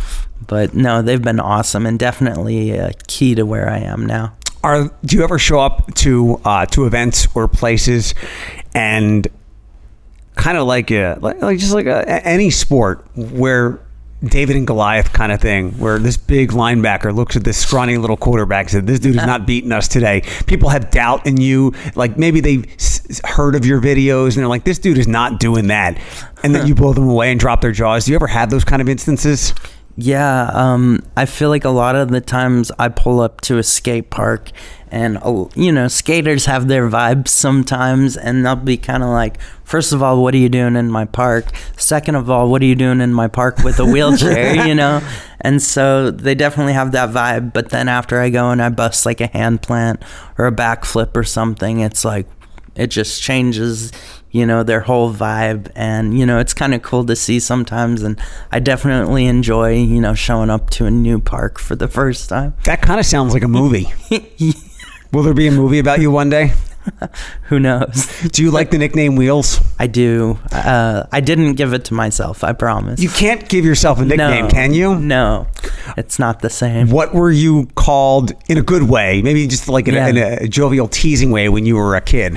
But 0.47 0.75
no, 0.75 1.01
they've 1.01 1.23
been 1.23 1.41
awesome 1.41 1.87
and 1.87 1.99
definitely 1.99 2.73
a 2.73 2.93
key 3.07 3.35
to 3.35 3.45
where 3.47 3.69
I 3.71 3.79
am 3.79 4.05
now. 4.05 4.35
Are 4.65 4.91
do 5.05 5.17
you 5.17 5.23
ever 5.23 5.39
show 5.39 5.61
up 5.61 5.95
to 5.97 6.41
uh, 6.45 6.65
to 6.67 6.87
events 6.87 7.29
or 7.35 7.47
places 7.49 8.15
and 8.75 9.29
kind 10.37 10.57
of 10.59 10.67
like 10.67 10.91
a 10.91 11.17
like, 11.21 11.41
like 11.43 11.59
just 11.59 11.75
like 11.75 11.87
a, 11.87 12.09
any 12.27 12.49
sport 12.51 13.07
where 13.15 13.79
David 14.25 14.57
and 14.57 14.67
Goliath 14.67 15.13
kind 15.13 15.33
of 15.33 15.41
thing, 15.43 15.73
where 15.73 15.99
this 15.99 16.17
big 16.17 16.51
linebacker 16.53 17.15
looks 17.15 17.37
at 17.37 17.45
this 17.45 17.59
scrawny 17.59 17.99
little 17.99 18.17
quarterback 18.17 18.65
and 18.65 18.71
said, 18.71 18.87
"This 18.87 19.01
dude 19.01 19.17
is 19.17 19.27
not 19.27 19.47
beating 19.47 19.71
us 19.71 19.87
today." 19.87 20.23
People 20.47 20.71
have 20.71 20.91
doubt 20.91 21.27
in 21.27 21.37
you, 21.37 21.75
like 21.95 22.17
maybe 22.17 22.41
they've 22.41 22.65
s- 22.77 23.21
heard 23.25 23.55
of 23.55 23.67
your 23.67 23.83
videos 23.83 24.29
and 24.29 24.37
they're 24.37 24.49
like, 24.49 24.65
"This 24.65 24.79
dude 24.79 24.97
is 24.97 25.07
not 25.07 25.41
doing 25.41 25.67
that," 25.67 25.99
and 26.43 26.55
then 26.55 26.67
you 26.67 26.75
blow 26.75 26.95
them 26.95 27.07
away 27.07 27.31
and 27.31 27.39
drop 27.39 27.61
their 27.61 27.73
jaws. 27.73 28.07
Do 28.07 28.13
you 28.13 28.17
ever 28.17 28.29
have 28.29 28.49
those 28.49 28.65
kind 28.65 28.81
of 28.81 28.89
instances? 28.89 29.53
Yeah, 29.97 30.51
um, 30.53 31.01
I 31.17 31.25
feel 31.25 31.51
like 31.51 31.65
a 31.65 31.71
lot 31.71 31.95
of 31.95 32.11
the 32.11 32.21
times 32.21 32.73
I 32.79 32.89
pull 32.89 33.21
up 33.21 33.41
to 33.43 33.59
a 33.59 33.63
skate 33.63 34.11
park 34.11 34.51
and, 34.91 35.19
you 35.55 35.71
know, 35.73 35.89
skaters 35.89 36.47
have 36.47 36.69
their 36.69 36.89
vibes 36.89 37.29
sometimes, 37.29 38.17
and 38.17 38.47
they'll 38.47 38.55
be 38.55 38.77
kind 38.77 39.03
of 39.03 39.09
like, 39.09 39.41
first 39.65 39.93
of 39.93 40.05
all, 40.05 40.23
what 40.23 40.35
are 40.35 40.39
you 40.39 40.49
doing 40.49 40.77
in 40.77 40.89
my 40.89 41.05
park? 41.05 41.47
Second 41.77 42.15
of 42.15 42.31
all, 42.31 42.49
what 42.49 42.63
are 42.63 42.67
you 42.67 42.77
doing 42.77 43.01
in 43.01 43.13
my 43.13 43.27
park 43.27 43.59
with 43.65 43.81
a 43.81 43.85
wheelchair, 43.85 44.67
you 44.69 44.75
know? 44.75 45.01
And 45.41 45.61
so 45.61 46.13
they 46.13 46.37
definitely 46.37 46.75
have 46.75 46.93
that 46.93 47.11
vibe, 47.11 47.53
but 47.53 47.71
then 47.71 47.89
after 47.89 48.21
I 48.21 48.31
go 48.31 48.51
and 48.51 48.63
I 48.63 48.69
bust 48.69 49.05
like 49.05 49.21
a 49.21 49.27
hand 49.27 49.63
plant 49.63 50.03
or 50.39 50.47
a 50.47 50.53
backflip 50.53 51.17
or 51.17 51.25
something, 51.25 51.81
it's 51.81 52.05
like, 52.05 52.29
it 52.77 52.89
just 52.89 53.21
changes 53.23 53.93
you 54.35 54.45
know 54.45 54.65
their 54.65 54.81
whole 54.81 55.15
vibe 55.15 55.71
and 55.77 56.19
you 56.19 56.27
know 56.27 56.39
it's 56.41 56.53
kind 56.53 56.75
of 56.75 56.83
cool 56.83 57.05
to 57.07 57.15
see 57.15 57.39
sometimes 57.39 58.03
and 58.03 58.19
i 58.51 58.59
definitely 58.59 59.27
enjoy 59.27 59.73
you 59.73 60.01
know 60.01 60.13
showing 60.13 60.51
up 60.51 60.69
to 60.71 60.87
a 60.87 60.91
new 60.91 61.21
park 61.21 61.59
for 61.61 61.77
the 61.77 61.87
first 61.89 62.29
time 62.29 62.53
That 62.65 62.83
kind 62.83 62.99
of 62.99 63.07
sounds 63.07 63.33
like 63.33 63.45
a 63.45 63.49
movie. 63.49 63.87
Will 65.13 65.23
there 65.23 65.35
be 65.35 65.47
a 65.47 65.53
movie 65.53 65.79
about 65.79 66.01
you 66.01 66.11
one 66.11 66.29
day? 66.31 66.53
who 67.45 67.59
knows 67.61 68.09
Do 68.33 68.43
you 68.43 68.51
like 68.51 68.71
the 68.71 68.77
nickname 68.79 69.15
Wheels? 69.17 69.59
i 69.79 69.87
do 69.87 70.39
uh, 70.53 71.05
i 71.13 71.21
didn't 71.21 71.55
give 71.55 71.73
it 71.73 71.85
to 71.87 71.95
myself 71.95 72.43
i 72.45 72.53
promise 72.53 73.01
You 73.01 73.09
can't 73.09 73.49
give 73.49 73.65
yourself 73.65 74.01
a 74.01 74.05
nickname, 74.05 74.45
no, 74.47 74.51
can 74.51 74.75
you? 74.75 74.95
no 74.97 75.47
it's 75.97 76.19
not 76.19 76.41
the 76.41 76.51
same 76.51 76.91
What 76.91 77.15
were 77.15 77.31
you 77.31 77.69
called 77.77 78.33
in 78.49 78.59
a 78.59 78.63
good 78.63 78.83
way? 78.83 79.23
Maybe 79.23 79.47
just 79.47 79.69
like 79.69 79.87
in, 79.89 79.95
Yeah. 79.95 80.07
a, 80.07 80.11
in 80.11 80.17
a 80.45 80.49
jovial, 80.49 80.89
teasing 80.89 81.31
way 81.31 81.49
when 81.49 81.65
you 81.67 81.77
were 81.77 81.95
a 81.95 82.01
kid. 82.01 82.37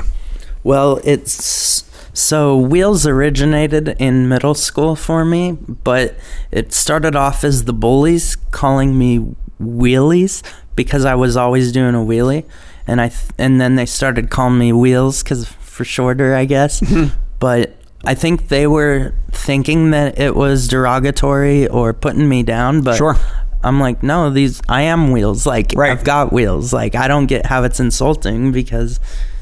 Well, 0.64 1.00
it's 1.04 1.84
so 2.18 2.58
Wheels 2.58 3.06
originated 3.06 3.90
in 4.00 4.28
middle 4.28 4.56
school 4.56 4.96
for 4.96 5.24
me, 5.24 5.52
but 5.52 6.16
it 6.52 6.74
started 6.74 7.16
off 7.16 7.44
as 7.44 7.66
the 7.66 7.74
bullies 7.74 8.36
calling 8.52 8.98
me 8.98 9.36
Wheelies 9.62 10.42
because 10.76 11.06
I 11.06 11.16
was 11.16 11.38
always 11.38 11.72
doing 11.72 11.94
a 11.96 12.00
wheelie, 12.00 12.44
and 12.88 13.00
I 13.02 13.10
th- 13.10 13.32
and 13.38 13.60
then 13.62 13.76
they 13.76 13.86
started 13.86 14.30
calling 14.30 14.58
me 14.58 14.74
Wheels 14.74 15.22
because 15.24 15.46
for 15.48 15.84
shorter, 15.86 16.34
I 16.36 16.46
guess. 16.46 16.80
Hmm. 16.88 17.06
but 17.40 17.76
I 18.06 18.14
think 18.16 18.48
they 18.48 18.66
were 18.68 19.14
thinking 19.32 19.92
that 19.92 20.18
it 20.20 20.36
was 20.36 20.68
derogatory 20.68 21.68
or 21.68 21.94
putting 21.94 22.28
me 22.30 22.42
down, 22.44 22.82
but 22.82 22.96
Sure. 22.98 23.16
I'm 23.64 23.80
like, 23.80 24.02
no, 24.02 24.30
these 24.30 24.62
I 24.70 24.84
am 24.84 25.12
wheels. 25.12 25.46
Like 25.46 25.74
Right. 25.76 25.92
I've 25.92 26.04
got 26.04 26.32
wheels. 26.34 26.72
Like 26.74 26.96
I 26.96 27.08
don't 27.08 27.26
get 27.28 27.46
how 27.48 27.64
it's 27.64 27.80
insulting 27.80 28.52
because 28.52 29.00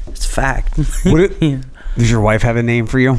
it's 0.08 0.26
fact. 0.26 0.78
Would 1.06 1.20
it- 1.20 1.36
Yeah. 1.42 1.58
Does 1.96 2.10
your 2.10 2.20
wife 2.20 2.42
have 2.42 2.56
a 2.56 2.62
name 2.62 2.86
for 2.86 2.98
you? 2.98 3.18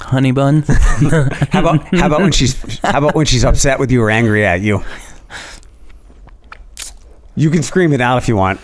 Honey 0.00 0.32
bun. 0.32 0.62
How 0.66 1.60
about 1.60 1.94
how 1.94 2.06
about 2.06 2.20
when 2.20 2.32
she's 2.32 2.78
how 2.80 2.98
about 2.98 3.14
when 3.14 3.26
she's 3.26 3.44
upset 3.44 3.78
with 3.78 3.90
you 3.90 4.02
or 4.02 4.10
angry 4.10 4.44
at 4.46 4.60
you? 4.60 4.82
You 7.34 7.50
can 7.50 7.62
scream 7.62 7.92
it 7.92 8.00
out 8.00 8.18
if 8.18 8.26
you 8.28 8.36
want. 8.36 8.60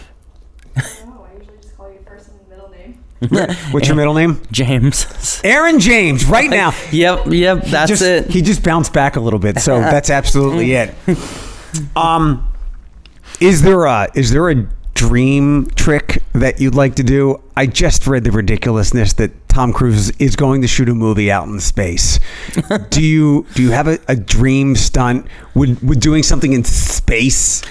No, 0.76 0.82
I 1.28 1.38
usually 1.38 1.58
just 1.60 1.76
call 1.76 1.92
you 1.92 1.98
first 2.06 2.28
and 2.30 2.48
middle 2.48 2.70
name. 2.70 3.56
What's 3.72 3.86
your 3.88 3.96
middle 3.96 4.14
name? 4.14 4.40
James. 4.50 5.40
Aaron 5.44 5.78
James. 5.80 6.24
Right 6.24 6.50
now, 6.50 6.72
Yep, 6.92 7.26
yep, 7.26 7.64
that's 7.64 7.88
just, 7.88 8.02
it. 8.02 8.30
He 8.30 8.42
just 8.42 8.62
bounced 8.64 8.92
back 8.92 9.16
a 9.16 9.20
little 9.20 9.38
bit, 9.38 9.58
so 9.58 9.78
that's 9.80 10.10
absolutely 10.10 10.72
it. 10.74 10.94
Um, 11.94 12.48
is 13.40 13.62
there 13.62 13.84
a 13.84 14.08
is 14.14 14.30
there 14.30 14.50
a 14.50 14.66
dream 15.08 15.66
trick 15.76 16.22
that 16.32 16.60
you'd 16.60 16.74
like 16.74 16.94
to 16.94 17.02
do? 17.02 17.40
I 17.56 17.66
just 17.66 18.06
read 18.06 18.24
the 18.24 18.30
ridiculousness 18.30 19.12
that 19.14 19.48
Tom 19.48 19.72
Cruise 19.72 20.10
is 20.18 20.34
going 20.34 20.62
to 20.62 20.68
shoot 20.68 20.88
a 20.88 20.94
movie 20.94 21.30
out 21.30 21.46
in 21.46 21.60
space. 21.60 22.18
do 22.90 23.02
you 23.02 23.46
do 23.54 23.62
you 23.62 23.70
have 23.70 23.86
a, 23.86 23.98
a 24.08 24.16
dream 24.16 24.74
stunt? 24.74 25.26
Would 25.54 25.82
would 25.86 26.00
doing 26.00 26.22
something 26.22 26.52
in 26.52 26.64
space 26.64 27.62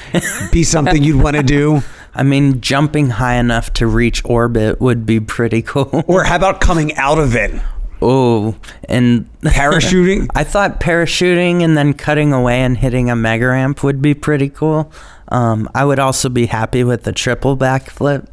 be 0.51 0.63
something 0.63 1.03
you'd 1.03 1.21
want 1.21 1.35
to 1.35 1.43
do? 1.43 1.81
I 2.15 2.21
mean, 2.21 2.61
jumping 2.61 3.09
high 3.09 3.35
enough 3.35 3.73
to 3.73 3.87
reach 3.87 4.23
orbit 4.23 4.79
would 4.79 5.03
be 5.03 5.19
pretty 5.19 5.63
cool. 5.63 6.03
Or 6.07 6.23
how 6.23 6.35
about 6.35 6.61
coming 6.61 6.95
out 6.95 7.17
of 7.17 7.35
it? 7.35 7.59
Oh, 8.03 8.55
and 8.89 9.29
Parachuting? 9.41 10.27
I 10.35 10.43
thought 10.43 10.79
parachuting 10.79 11.61
and 11.63 11.77
then 11.77 11.93
cutting 11.93 12.33
away 12.33 12.61
and 12.61 12.77
hitting 12.77 13.09
a 13.09 13.15
mega 13.15 13.47
ramp 13.47 13.83
would 13.83 14.01
be 14.01 14.13
pretty 14.13 14.49
cool. 14.49 14.91
Um, 15.29 15.69
I 15.73 15.85
would 15.85 15.99
also 15.99 16.29
be 16.29 16.47
happy 16.47 16.83
with 16.83 17.03
the 17.03 17.11
triple 17.11 17.55
backflip. 17.57 18.27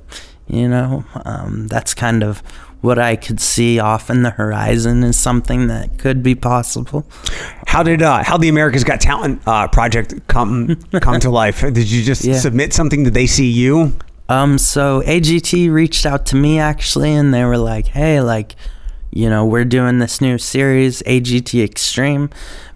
You 0.48 0.68
know, 0.68 1.04
um, 1.24 1.68
that's 1.68 1.94
kind 1.94 2.24
of 2.24 2.38
what 2.80 2.98
I 2.98 3.14
could 3.14 3.40
see 3.40 3.78
off 3.78 4.10
in 4.10 4.22
the 4.22 4.30
horizon 4.30 5.04
is 5.04 5.16
something 5.18 5.68
that 5.68 5.98
could 5.98 6.22
be 6.22 6.34
possible. 6.34 7.06
How 7.66 7.82
did 7.84 8.02
uh, 8.02 8.24
how 8.24 8.36
the 8.38 8.48
America's 8.48 8.82
Got 8.84 9.00
Talent 9.00 9.40
uh, 9.46 9.68
project 9.68 10.14
come 10.26 10.74
come 11.00 11.20
to 11.20 11.30
life? 11.30 11.60
Did 11.60 11.90
you 11.90 12.02
just 12.02 12.24
Yeah. 12.24 12.38
submit 12.38 12.72
something? 12.72 13.04
Did 13.04 13.14
they 13.14 13.26
see 13.26 13.48
you? 13.50 13.94
Um, 14.28 14.58
so 14.58 15.02
AGT 15.02 15.70
reached 15.70 16.06
out 16.06 16.26
to 16.26 16.36
me 16.36 16.58
actually, 16.58 17.12
and 17.12 17.32
they 17.34 17.44
were 17.44 17.58
like, 17.58 17.88
"Hey, 17.88 18.20
like, 18.20 18.56
you 19.10 19.28
know, 19.28 19.44
we're 19.44 19.64
doing 19.64 19.98
this 19.98 20.20
new 20.20 20.38
series, 20.38 21.02
AGT 21.02 21.62
Extreme, 21.62 22.30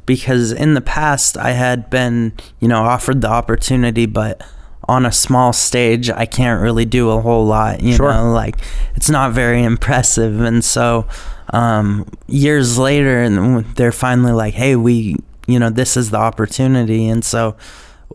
because 0.07 0.53
in 0.53 0.75
the 0.75 0.81
past 0.81 1.37
I 1.39 1.53
had 1.53 1.89
been, 1.91 2.33
you 2.61 2.69
know, 2.69 2.83
offered 2.83 3.21
the 3.21 3.29
opportunity, 3.31 4.07
but 4.07 4.43
on 4.87 5.07
a 5.07 5.13
small 5.13 5.53
stage, 5.53 6.11
I 6.11 6.27
can't 6.27 6.61
really 6.61 6.85
do 6.85 7.11
a 7.11 7.21
whole 7.21 7.47
lot. 7.47 7.81
You 7.83 7.95
Sure. 7.95 8.13
know, 8.13 8.33
like 8.33 8.57
it's 8.97 9.09
not 9.09 9.33
very 9.33 9.63
impressive, 9.63 10.41
and 10.41 10.65
so." 10.65 11.07
Um, 11.53 12.07
years 12.27 12.79
later, 12.79 13.23
and 13.23 13.67
they're 13.77 13.93
finally 13.93 14.33
like, 14.33 14.55
"Hey, 14.55 14.77
we, 14.77 15.17
you 15.47 15.59
know, 15.59 15.69
this 15.69 15.95
is 15.97 16.11
the 16.11 16.17
opportunity," 16.17 17.07
and 17.07 17.23
so 17.23 17.55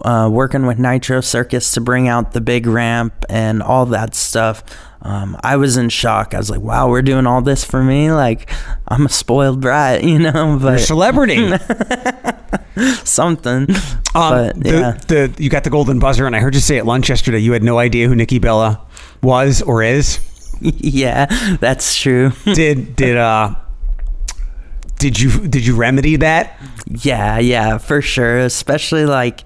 uh, 0.01 0.29
working 0.31 0.65
with 0.65 0.79
Nitro 0.79 1.21
Circus 1.21 1.71
to 1.73 1.81
bring 1.81 2.07
out 2.07 2.31
the 2.31 2.41
big 2.41 2.65
ramp 2.65 3.25
and 3.29 3.61
all 3.61 3.85
that 3.87 4.15
stuff. 4.15 4.63
Um, 5.01 5.37
I 5.43 5.55
was 5.55 5.77
in 5.77 5.89
shock. 5.89 6.33
I 6.33 6.37
was 6.37 6.49
like, 6.49 6.61
"Wow, 6.61 6.89
we're 6.89 7.01
doing 7.01 7.25
all 7.25 7.41
this 7.41 7.63
for 7.63 7.83
me!" 7.83 8.11
Like, 8.11 8.49
I'm 8.87 9.05
a 9.05 9.09
spoiled 9.09 9.61
brat, 9.61 10.03
you 10.05 10.19
know. 10.19 10.57
You're 10.57 10.73
a 10.73 10.79
celebrity. 10.79 11.53
something. 13.03 13.69
Um, 14.15 14.31
but 14.31 14.63
the, 14.63 14.69
yeah, 14.69 14.91
the 15.07 15.33
you 15.37 15.49
got 15.49 15.63
the 15.63 15.69
golden 15.69 15.99
buzzer, 15.99 16.25
and 16.25 16.35
I 16.35 16.39
heard 16.39 16.53
you 16.53 16.61
say 16.61 16.77
at 16.77 16.85
lunch 16.85 17.09
yesterday 17.09 17.39
you 17.39 17.53
had 17.53 17.63
no 17.63 17.77
idea 17.77 18.07
who 18.07 18.15
Nikki 18.15 18.39
Bella 18.39 18.85
was 19.21 19.61
or 19.61 19.83
is. 19.83 20.19
yeah, 20.61 21.25
that's 21.59 21.95
true. 21.95 22.31
Did 22.45 22.95
did 22.95 23.17
uh 23.17 23.55
did 24.97 25.19
you 25.19 25.47
did 25.47 25.65
you 25.65 25.75
remedy 25.75 26.17
that? 26.17 26.59
Yeah, 26.87 27.39
yeah, 27.39 27.77
for 27.77 28.01
sure. 28.01 28.39
Especially 28.39 29.05
like, 29.05 29.41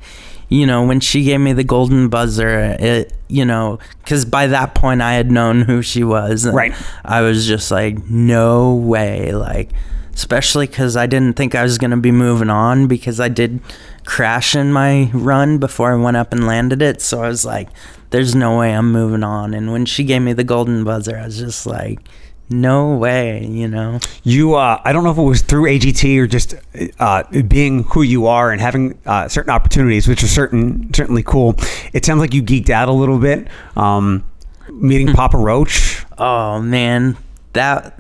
you 0.54 0.68
know, 0.68 0.86
when 0.86 1.00
she 1.00 1.24
gave 1.24 1.39
me 1.39 1.52
the 1.52 1.63
golden 1.63 2.10
buzzer, 2.10 2.78
it, 2.80 3.12
you 3.28 3.44
know, 3.44 3.80
because 4.04 4.24
by 4.24 4.46
that 4.46 4.76
point 4.76 5.02
I 5.02 5.13
had 5.13 5.32
known 5.32 5.62
who 5.63 5.82
she 5.82 6.04
was. 6.04 6.46
and 6.46 6.56
Right. 6.56 6.74
I 7.04 7.22
was 7.22 7.48
just 7.48 7.72
like, 7.72 8.08
no 8.08 8.76
way. 8.76 9.34
Like, 9.34 9.72
especially 10.13 10.68
because 10.68 10.96
I 10.96 11.08
didn't 11.08 11.38
think 11.38 11.56
I 11.56 11.63
was 11.63 11.80
going 11.80 11.89
to 11.89 11.98
be 11.98 12.12
moving 12.12 12.52
on 12.52 12.86
because 12.86 13.20
I 13.20 13.30
did 13.30 13.62
crash 14.06 14.56
in 14.56 14.72
my 14.72 15.10
run 15.12 15.58
before 15.58 15.92
I 15.92 15.96
went 15.96 16.18
up 16.18 16.32
and 16.32 16.46
landed 16.46 16.84
it. 16.84 17.02
So 17.02 17.24
I 17.24 17.30
was 17.30 17.44
like, 17.44 17.70
there's 18.12 18.36
no 18.36 18.60
way 18.60 18.76
I'm 18.76 18.92
moving 18.92 19.24
on. 19.24 19.56
And 19.56 19.72
when 19.72 19.88
she 19.88 20.04
gave 20.04 20.22
me 20.22 20.34
the 20.34 20.44
golden 20.44 20.84
buzzer, 20.84 21.18
I 21.18 21.26
was 21.26 21.39
just 21.39 21.66
like, 21.66 22.00
no 22.49 22.95
way, 22.95 23.45
you 23.45 23.67
know? 23.67 23.99
You, 24.23 24.56
uh, 24.56 24.82
I 24.84 24.93
don't 24.93 25.03
know 25.03 25.12
if 25.12 25.17
it 25.17 25.21
was 25.21 25.41
through 25.41 25.63
AGT 25.63 26.17
or 26.17 26.27
just 26.27 26.56
uh, 26.99 27.23
being 27.43 27.84
who 27.84 28.01
you 28.01 28.27
are 28.27 28.51
and 28.51 28.62
having 28.62 28.99
uh, 29.06 29.27
certain 29.27 29.51
opportunities, 29.51 30.08
which 30.08 30.23
are 30.23 30.27
certain 30.27 30.93
certainly 30.93 31.23
cool. 31.23 31.56
It 31.93 32.06
sounds 32.06 32.19
like 32.19 32.34
you 32.34 32.43
geeked 32.43 32.69
out 32.69 32.89
a 32.89 32.93
little 32.93 33.19
bit. 33.19 33.47
Um, 33.75 34.23
meeting 34.69 35.08
Papa 35.13 35.38
Roach. 35.38 36.06
Oh 36.17 36.62
man, 36.62 37.17
that 37.53 37.99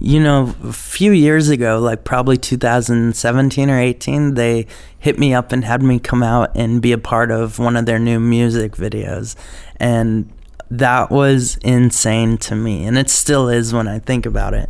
you 0.00 0.20
know, 0.20 0.54
a 0.62 0.72
few 0.72 1.12
years 1.12 1.48
ago, 1.48 1.78
like 1.78 2.04
probably 2.04 2.36
2017 2.36 3.70
or 3.70 3.78
18, 3.78 4.34
they 4.34 4.66
hit 4.98 5.18
me 5.18 5.32
up 5.32 5.52
and 5.52 5.64
had 5.64 5.82
me 5.82 5.98
come 5.98 6.22
out 6.22 6.50
and 6.54 6.82
be 6.82 6.92
a 6.92 6.98
part 6.98 7.30
of 7.30 7.58
one 7.58 7.76
of 7.76 7.86
their 7.86 7.98
new 7.98 8.20
music 8.20 8.72
videos. 8.72 9.36
And 9.76 10.30
that 10.70 11.10
was 11.10 11.56
insane 11.58 12.38
to 12.38 12.54
me. 12.54 12.84
And 12.84 12.98
it 12.98 13.10
still 13.10 13.48
is 13.48 13.72
when 13.72 13.88
I 13.88 13.98
think 13.98 14.26
about 14.26 14.54
it. 14.54 14.68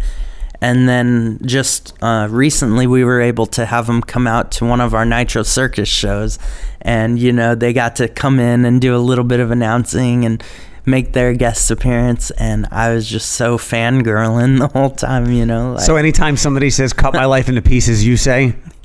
And 0.60 0.88
then 0.88 1.40
just 1.44 1.92
uh, 2.02 2.26
recently, 2.30 2.86
we 2.86 3.04
were 3.04 3.20
able 3.20 3.46
to 3.46 3.66
have 3.66 3.86
them 3.86 4.00
come 4.00 4.26
out 4.26 4.50
to 4.52 4.64
one 4.64 4.80
of 4.80 4.94
our 4.94 5.04
Nitro 5.04 5.42
Circus 5.42 5.88
shows. 5.88 6.38
And, 6.80 7.18
you 7.18 7.32
know, 7.32 7.54
they 7.54 7.72
got 7.72 7.96
to 7.96 8.08
come 8.08 8.38
in 8.40 8.64
and 8.64 8.80
do 8.80 8.96
a 8.96 8.98
little 8.98 9.24
bit 9.24 9.40
of 9.40 9.50
announcing 9.50 10.24
and 10.24 10.42
make 10.86 11.12
their 11.12 11.34
guest 11.34 11.70
appearance. 11.70 12.30
And 12.32 12.66
I 12.70 12.94
was 12.94 13.08
just 13.08 13.32
so 13.32 13.58
fangirling 13.58 14.58
the 14.60 14.68
whole 14.68 14.90
time, 14.90 15.30
you 15.30 15.44
know. 15.44 15.72
Like, 15.72 15.84
So 15.84 15.96
anytime 15.96 16.36
somebody 16.36 16.70
says 16.70 16.92
"cut 16.94 17.12
my 17.12 17.26
life 17.26 17.48
into 17.48 17.62
pieces," 17.62 18.06
you 18.06 18.16
say 18.16 18.54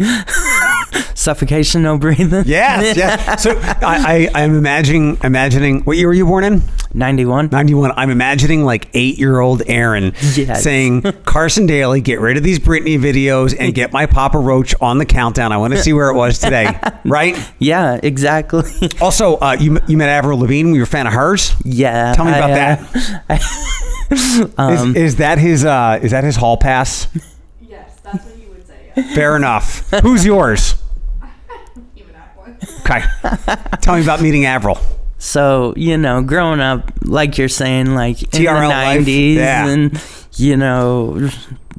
suffocation, 1.16 1.82
no 1.84 1.98
breathing. 1.98 2.44
yes, 2.46 2.98
yeah. 2.98 3.36
So 3.36 3.58
I, 3.62 4.30
I 4.34 4.44
I'm 4.44 4.56
imagining 4.56 5.18
imagining 5.24 5.82
what 5.82 5.98
year 5.98 6.08
were 6.08 6.14
you 6.14 6.26
born 6.26 6.44
in? 6.44 6.62
91. 6.92 7.50
91. 7.52 7.92
I'm 7.96 8.10
imagining 8.10 8.64
like 8.66 8.90
eight 8.96 9.20
year 9.20 9.40
old 9.40 9.62
Aaron 9.68 10.14
Yes. 10.34 10.64
saying, 10.64 11.02
Carson 11.24 11.68
Daly, 11.68 12.02
get 12.02 12.20
rid 12.20 12.36
of 12.36 12.42
these 12.42 12.58
Britney 12.58 12.98
videos 13.00 13.56
and 13.58 13.76
get 13.76 13.94
my 13.94 14.08
Papa 14.08 14.40
Roach 14.40 14.74
on 14.82 14.98
the 14.98 15.06
countdown. 15.06 15.52
I 15.52 15.58
want 15.58 15.74
to 15.74 15.80
see 15.84 15.94
where 15.94 16.10
it 16.10 16.16
was 16.16 16.40
today. 16.40 16.80
right? 17.06 17.38
Yeah, 17.60 18.00
exactly. 18.02 18.64
Also, 19.00 19.36
uh, 19.38 19.56
you, 19.60 19.80
you 19.88 19.98
met 19.98 20.10
Avril 20.10 20.40
Lavigne. 20.40 20.72
Were 20.72 20.78
you 20.78 20.84
a 20.84 20.88
fan 20.88 21.06
of 21.06 21.14
hers? 21.14 21.54
yeah. 21.64 22.14
Tell 22.16 22.26
me 22.26 22.32
about 22.32 22.50
I, 23.30 23.40
uh, 24.58 24.72
is, 24.72 24.96
is 24.96 25.16
that 25.18 25.38
his 25.38 25.64
uh, 25.66 26.00
is 26.02 26.10
that 26.12 26.24
his 26.24 26.36
hall 26.36 26.58
pass? 26.58 27.08
Yes, 27.62 28.00
that's 28.04 28.26
what 28.26 28.38
you 28.38 28.50
would 28.50 28.66
say. 28.66 29.14
Fair 29.14 29.36
enough. 29.36 29.88
Who's 30.02 30.26
yours? 30.26 30.79
Even 32.62 32.84
that 32.84 33.20
one. 33.22 33.60
Okay. 33.60 33.78
Tell 33.82 33.96
me 33.96 34.02
about 34.02 34.22
meeting 34.22 34.46
Avril. 34.46 34.78
So, 35.18 35.74
you 35.76 35.98
know, 35.98 36.22
growing 36.22 36.62
up, 36.62 36.92
like 37.02 37.38
you're 37.38 37.50
saying, 37.50 37.94
like 37.94 38.22
in 38.22 38.30
TRL 38.30 39.04
the 39.04 39.12
90s, 39.12 39.36
yeah. 39.36 39.68
and, 39.68 40.04
you 40.36 40.56
know, 40.56 41.30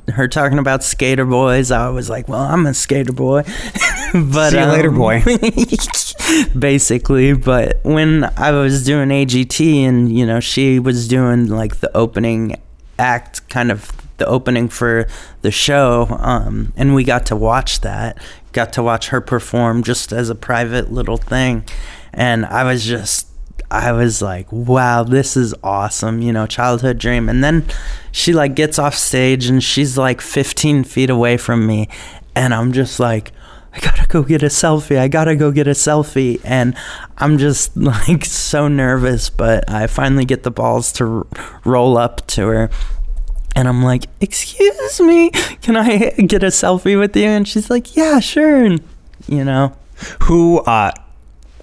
her 0.08 0.28
talking 0.28 0.58
about 0.58 0.84
skater 0.84 1.24
boys, 1.24 1.70
I 1.70 1.88
was 1.88 2.10
like, 2.10 2.28
well, 2.28 2.42
I'm 2.42 2.66
a 2.66 2.74
skater 2.74 3.12
boy. 3.12 3.42
but 4.12 4.50
See 4.50 4.58
you 4.58 4.66
later, 4.66 4.90
um, 4.90 4.98
boy. 4.98 5.22
basically. 6.58 7.32
But 7.32 7.80
when 7.82 8.24
I 8.36 8.50
was 8.50 8.84
doing 8.84 9.08
AGT 9.08 9.84
and, 9.84 10.16
you 10.16 10.26
know, 10.26 10.40
she 10.40 10.78
was 10.78 11.08
doing 11.08 11.46
like 11.46 11.76
the 11.80 11.94
opening 11.96 12.60
act, 12.98 13.48
kind 13.48 13.72
of 13.72 13.90
the 14.20 14.26
opening 14.26 14.68
for 14.68 15.08
the 15.42 15.50
show, 15.50 16.06
um, 16.20 16.72
and 16.76 16.94
we 16.94 17.02
got 17.02 17.26
to 17.26 17.36
watch 17.36 17.80
that, 17.80 18.22
got 18.52 18.72
to 18.74 18.82
watch 18.84 19.08
her 19.08 19.20
perform 19.20 19.82
just 19.82 20.12
as 20.12 20.30
a 20.30 20.36
private 20.36 20.92
little 20.92 21.16
thing. 21.16 21.64
And 22.12 22.46
I 22.46 22.62
was 22.62 22.84
just 22.84 23.26
I 23.70 23.92
was 23.92 24.20
like, 24.20 24.50
wow, 24.50 25.04
this 25.04 25.36
is 25.36 25.54
awesome, 25.62 26.22
you 26.22 26.32
know, 26.32 26.46
childhood 26.46 26.98
dream. 26.98 27.28
And 27.28 27.42
then 27.42 27.64
she 28.10 28.32
like 28.32 28.56
gets 28.56 28.78
off 28.80 28.96
stage 28.96 29.46
and 29.46 29.62
she's 29.62 29.96
like 29.96 30.20
15 30.20 30.82
feet 30.82 31.08
away 31.08 31.36
from 31.36 31.66
me. 31.66 31.88
And 32.34 32.52
I'm 32.52 32.72
just 32.72 32.98
like, 32.98 33.30
I 33.72 33.78
gotta 33.78 34.06
go 34.08 34.24
get 34.24 34.42
a 34.42 34.46
selfie. 34.46 34.98
I 34.98 35.06
gotta 35.06 35.36
go 35.36 35.52
get 35.52 35.68
a 35.68 35.72
selfie. 35.72 36.40
And 36.42 36.74
I'm 37.18 37.38
just 37.38 37.76
like 37.76 38.24
so 38.24 38.66
nervous, 38.66 39.30
but 39.30 39.70
I 39.70 39.86
finally 39.86 40.24
get 40.24 40.42
the 40.42 40.50
balls 40.50 40.90
to 40.94 41.04
r- 41.04 41.60
roll 41.64 41.96
up 41.96 42.26
to 42.28 42.48
her. 42.48 42.70
And 43.56 43.68
I'm 43.68 43.82
like, 43.82 44.06
excuse 44.20 45.00
me, 45.00 45.30
can 45.62 45.76
I 45.76 46.10
get 46.10 46.42
a 46.42 46.46
selfie 46.48 46.98
with 46.98 47.16
you? 47.16 47.26
And 47.26 47.46
she's 47.46 47.68
like, 47.70 47.96
yeah, 47.96 48.20
sure. 48.20 48.64
And, 48.64 48.80
you 49.28 49.44
know, 49.44 49.76
Who 50.22 50.58
uh, 50.60 50.92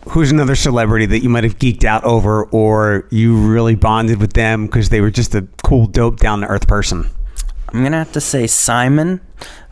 who's 0.10 0.32
another 0.32 0.56
celebrity 0.56 1.06
that 1.08 1.20
you 1.20 1.30
might 1.30 1.44
have 1.44 1.58
geeked 1.60 1.84
out 1.84 2.04
over, 2.04 2.44
or 2.46 3.08
you 3.10 3.36
really 3.36 3.76
bonded 3.76 4.20
with 4.20 4.34
them 4.34 4.66
because 4.68 4.90
they 4.90 5.02
were 5.02 5.12
just 5.12 5.34
a 5.36 5.48
cool, 5.64 5.88
dope, 5.88 6.20
down 6.20 6.42
to 6.42 6.48
earth 6.48 6.68
person? 6.68 7.10
I'm 7.70 7.84
gonna 7.84 7.98
have 7.98 8.14
to 8.14 8.22
say 8.22 8.48
Simon, 8.48 9.20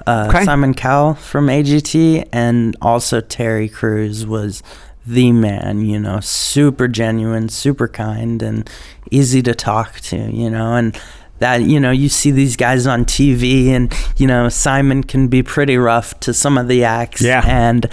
uh, 0.06 0.28
Okay. 0.30 0.44
Simon 0.46 0.74
Cowell 0.74 1.14
from 1.14 1.48
AGT, 1.48 2.28
and 2.34 2.76
also 2.82 3.22
Terry 3.22 3.70
Crews 3.70 4.26
was 4.26 4.62
the 5.06 5.32
man. 5.32 5.86
You 5.86 6.00
know, 6.00 6.20
super 6.20 6.88
genuine, 6.88 7.48
super 7.50 7.88
kind, 7.88 8.42
and 8.42 8.70
easy 9.12 9.42
to 9.44 9.54
talk 9.56 10.00
to. 10.02 10.18
You 10.18 10.50
know, 10.50 10.74
and 10.74 11.00
that 11.40 11.62
you 11.62 11.80
know 11.80 11.92
you 11.92 12.10
see 12.10 12.32
these 12.32 12.56
guys 12.56 12.88
on 12.88 13.06
TV, 13.06 13.68
and 13.68 13.94
you 14.18 14.28
know 14.28 14.50
Simon 14.50 15.04
can 15.04 15.28
be 15.28 15.44
pretty 15.44 15.78
rough 15.78 16.20
to 16.22 16.34
some 16.34 16.58
of 16.58 16.68
the 16.68 16.84
acts. 16.84 17.22
Yeah. 17.22 17.44
and. 17.46 17.90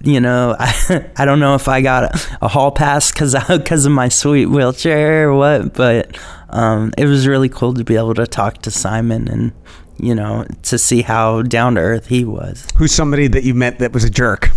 You 0.00 0.20
know, 0.20 0.54
I, 0.56 1.10
I 1.16 1.24
don't 1.24 1.40
know 1.40 1.56
if 1.56 1.66
I 1.66 1.80
got 1.80 2.04
a, 2.04 2.38
a 2.42 2.46
hall 2.46 2.70
pass 2.70 3.10
because 3.10 3.34
because 3.48 3.84
of 3.84 3.90
my 3.90 4.08
sweet 4.08 4.46
wheelchair 4.46 5.28
or 5.28 5.34
what, 5.34 5.74
but 5.74 6.16
um, 6.50 6.92
it 6.96 7.06
was 7.06 7.26
really 7.26 7.48
cool 7.48 7.74
to 7.74 7.82
be 7.82 7.96
able 7.96 8.14
to 8.14 8.24
talk 8.24 8.58
to 8.62 8.70
Simon 8.70 9.26
and 9.26 9.52
you 9.98 10.14
know 10.14 10.46
to 10.62 10.78
see 10.78 11.02
how 11.02 11.42
down 11.42 11.74
to 11.74 11.80
earth 11.80 12.06
he 12.06 12.24
was. 12.24 12.68
Who's 12.76 12.92
somebody 12.92 13.26
that 13.26 13.42
you 13.42 13.54
met 13.54 13.80
that 13.80 13.92
was 13.92 14.04
a 14.04 14.10
jerk? 14.10 14.52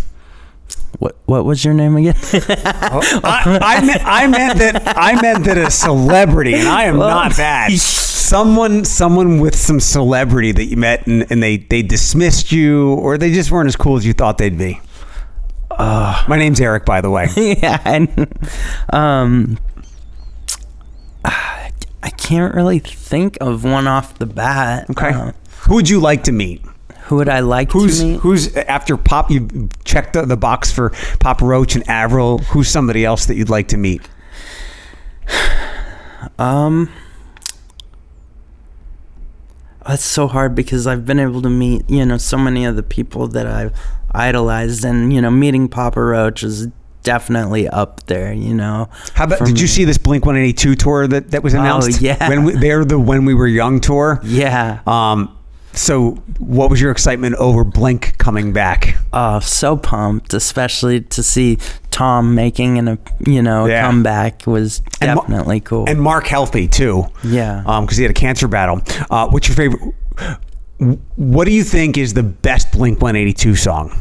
What 0.99 1.15
what 1.25 1.45
was 1.45 1.63
your 1.65 1.73
name 1.73 1.95
again? 1.97 2.15
I, 2.33 3.59
I, 3.61 3.85
meant, 3.85 4.01
I 4.05 4.27
meant 4.27 4.59
that 4.59 4.97
I 4.97 5.21
meant 5.21 5.45
that 5.45 5.57
a 5.57 5.71
celebrity, 5.71 6.53
and 6.53 6.67
I 6.67 6.83
am 6.83 6.97
Well- 6.97 7.09
not 7.09 7.33
that. 7.37 7.71
Someone, 8.31 8.85
someone 8.85 9.39
with 9.41 9.55
some 9.57 9.81
celebrity 9.81 10.53
that 10.53 10.63
you 10.65 10.77
met, 10.77 11.05
and, 11.05 11.29
and 11.29 11.43
they 11.43 11.57
they 11.57 11.81
dismissed 11.81 12.53
you, 12.53 12.93
or 12.93 13.17
they 13.17 13.33
just 13.33 13.51
weren't 13.51 13.67
as 13.67 13.75
cool 13.75 13.97
as 13.97 14.05
you 14.05 14.13
thought 14.13 14.37
they'd 14.37 14.57
be. 14.57 14.79
My 15.77 16.37
name's 16.37 16.61
Eric, 16.61 16.85
by 16.85 17.01
the 17.01 17.09
way. 17.09 17.27
yeah, 17.35 17.81
and, 17.83 18.09
um, 18.93 19.57
I 21.25 22.09
can't 22.17 22.53
really 22.55 22.79
think 22.79 23.37
of 23.41 23.63
one 23.65 23.85
off 23.87 24.17
the 24.17 24.25
bat. 24.25 24.89
Okay. 24.91 25.09
Uh, 25.09 25.31
Who 25.67 25.75
would 25.75 25.89
you 25.89 25.99
like 25.99 26.23
to 26.25 26.31
meet? 26.31 26.61
Who 27.11 27.17
would 27.17 27.27
I 27.27 27.41
like 27.41 27.73
Who's 27.73 27.99
to 27.99 28.05
meet? 28.05 28.19
who's 28.21 28.55
after 28.55 28.95
Pop? 28.95 29.29
You 29.29 29.67
checked 29.83 30.13
the, 30.13 30.25
the 30.25 30.37
box 30.37 30.71
for 30.71 30.91
Papa 31.19 31.43
Roach 31.43 31.75
and 31.75 31.85
Avril. 31.89 32.37
Who's 32.37 32.69
somebody 32.69 33.03
else 33.03 33.25
that 33.25 33.35
you'd 33.35 33.49
like 33.49 33.67
to 33.67 33.77
meet? 33.77 34.01
Um, 36.37 36.91
that's 39.87 40.03
so 40.03 40.27
hard 40.27 40.53
because 40.53 40.85
I've 40.85 41.03
been 41.03 41.19
able 41.19 41.41
to 41.41 41.49
meet, 41.49 41.89
you 41.89 42.05
know, 42.05 42.19
so 42.19 42.37
many 42.37 42.63
of 42.65 42.75
the 42.75 42.83
people 42.83 43.27
that 43.29 43.47
I've 43.47 43.75
idolized, 44.11 44.85
and 44.85 45.11
you 45.11 45.19
know, 45.19 45.31
meeting 45.31 45.67
Papa 45.67 45.99
Roach 45.99 46.43
is 46.43 46.67
definitely 47.01 47.67
up 47.67 48.05
there. 48.05 48.31
You 48.33 48.53
know, 48.53 48.87
How 49.15 49.23
about? 49.23 49.43
Did 49.45 49.59
you 49.59 49.65
see 49.65 49.83
this 49.83 49.97
Blink 49.97 50.27
One 50.27 50.37
Eighty 50.37 50.53
Two 50.53 50.75
tour 50.75 51.07
that 51.07 51.31
that 51.31 51.41
was 51.41 51.55
announced? 51.55 51.99
Oh 52.01 52.05
yeah. 52.05 52.29
when 52.29 52.43
we, 52.43 52.53
they're 52.53 52.85
the 52.85 52.99
When 52.99 53.25
We 53.25 53.33
Were 53.33 53.47
Young 53.47 53.79
tour. 53.79 54.19
Yeah. 54.23 54.81
Um. 54.85 55.35
So, 55.73 56.11
what 56.39 56.69
was 56.69 56.81
your 56.81 56.91
excitement 56.91 57.35
over 57.35 57.63
Blink 57.63 58.17
coming 58.17 58.51
back? 58.51 58.97
Oh, 59.13 59.39
so 59.39 59.77
pumped, 59.77 60.33
especially 60.33 61.01
to 61.01 61.23
see 61.23 61.59
Tom 61.91 62.35
making 62.35 62.77
an 62.77 62.99
you 63.25 63.41
know 63.41 63.65
yeah. 63.65 63.81
comeback 63.85 64.45
was 64.45 64.79
definitely 64.99 65.57
and 65.57 65.63
Ma- 65.63 65.69
cool. 65.69 65.89
And 65.89 66.01
Mark 66.01 66.27
healthy 66.27 66.67
too. 66.67 67.05
Yeah. 67.23 67.63
Um, 67.65 67.85
because 67.85 67.97
he 67.97 68.03
had 68.03 68.11
a 68.11 68.15
cancer 68.15 68.47
battle. 68.47 68.81
Uh, 69.09 69.29
what's 69.29 69.47
your 69.47 69.55
favorite? 69.55 69.93
What 71.15 71.45
do 71.45 71.53
you 71.53 71.63
think 71.63 71.97
is 71.97 72.13
the 72.13 72.23
best 72.23 72.71
Blink 72.71 73.01
One 73.01 73.15
Eighty 73.15 73.33
Two 73.33 73.55
song? 73.55 73.97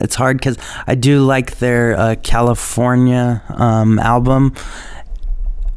It's 0.00 0.14
hard 0.14 0.38
because 0.38 0.56
I 0.86 0.94
do 0.94 1.24
like 1.24 1.58
their 1.58 1.98
uh, 1.98 2.14
California 2.22 3.42
um, 3.48 3.98
album 3.98 4.54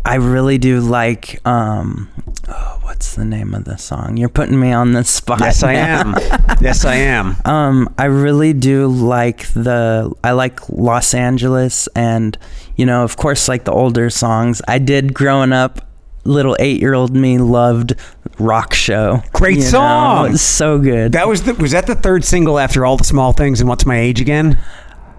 I 0.06 0.16
really 0.16 0.58
do 0.58 0.80
like. 0.80 1.46
Um, 1.46 2.10
oh, 2.48 2.80
what's 2.82 3.16
the 3.16 3.26
name 3.26 3.54
of 3.54 3.66
the 3.66 3.78
song? 3.78 4.18
You're 4.18 4.30
putting 4.30 4.60
me 4.60 4.72
on 4.72 4.94
the 4.94 5.04
spot. 5.04 5.40
Yes, 5.42 5.64
I 5.64 5.74
am. 5.74 6.16
yes, 6.62 6.86
I 6.86 6.96
am. 6.96 7.36
Um, 7.46 7.94
I 7.98 8.06
really 8.06 8.54
do 8.54 8.88
like 8.88 9.48
the. 9.54 10.12
I 10.24 10.32
like 10.32 10.70
Los 10.70 11.14
Angeles, 11.14 11.88
and 11.96 12.38
you 12.76 12.86
know, 12.86 13.04
of 13.04 13.18
course, 13.18 13.48
like 13.48 13.66
the 13.66 13.72
older 13.72 14.10
songs. 14.10 14.62
I 14.68 14.80
did 14.80 15.14
growing 15.14 15.54
up. 15.54 15.88
Little 16.24 16.56
eight-year-old 16.60 17.16
me 17.16 17.40
loved 17.40 17.96
Rock 18.38 18.76
Show. 18.76 19.24
Great 19.34 19.64
song. 19.64 20.38
So 20.38 20.78
good. 20.78 21.14
That 21.14 21.28
was 21.28 21.44
the, 21.44 21.56
was 21.56 21.72
that 21.72 21.88
the 21.88 21.96
third 21.96 22.24
single 22.24 22.60
after 22.60 22.86
all 22.86 22.96
the 22.96 23.04
small 23.04 23.34
things 23.34 23.60
and 23.60 23.68
what's 23.68 23.88
my 23.88 23.98
age 23.98 24.22
again? 24.22 24.60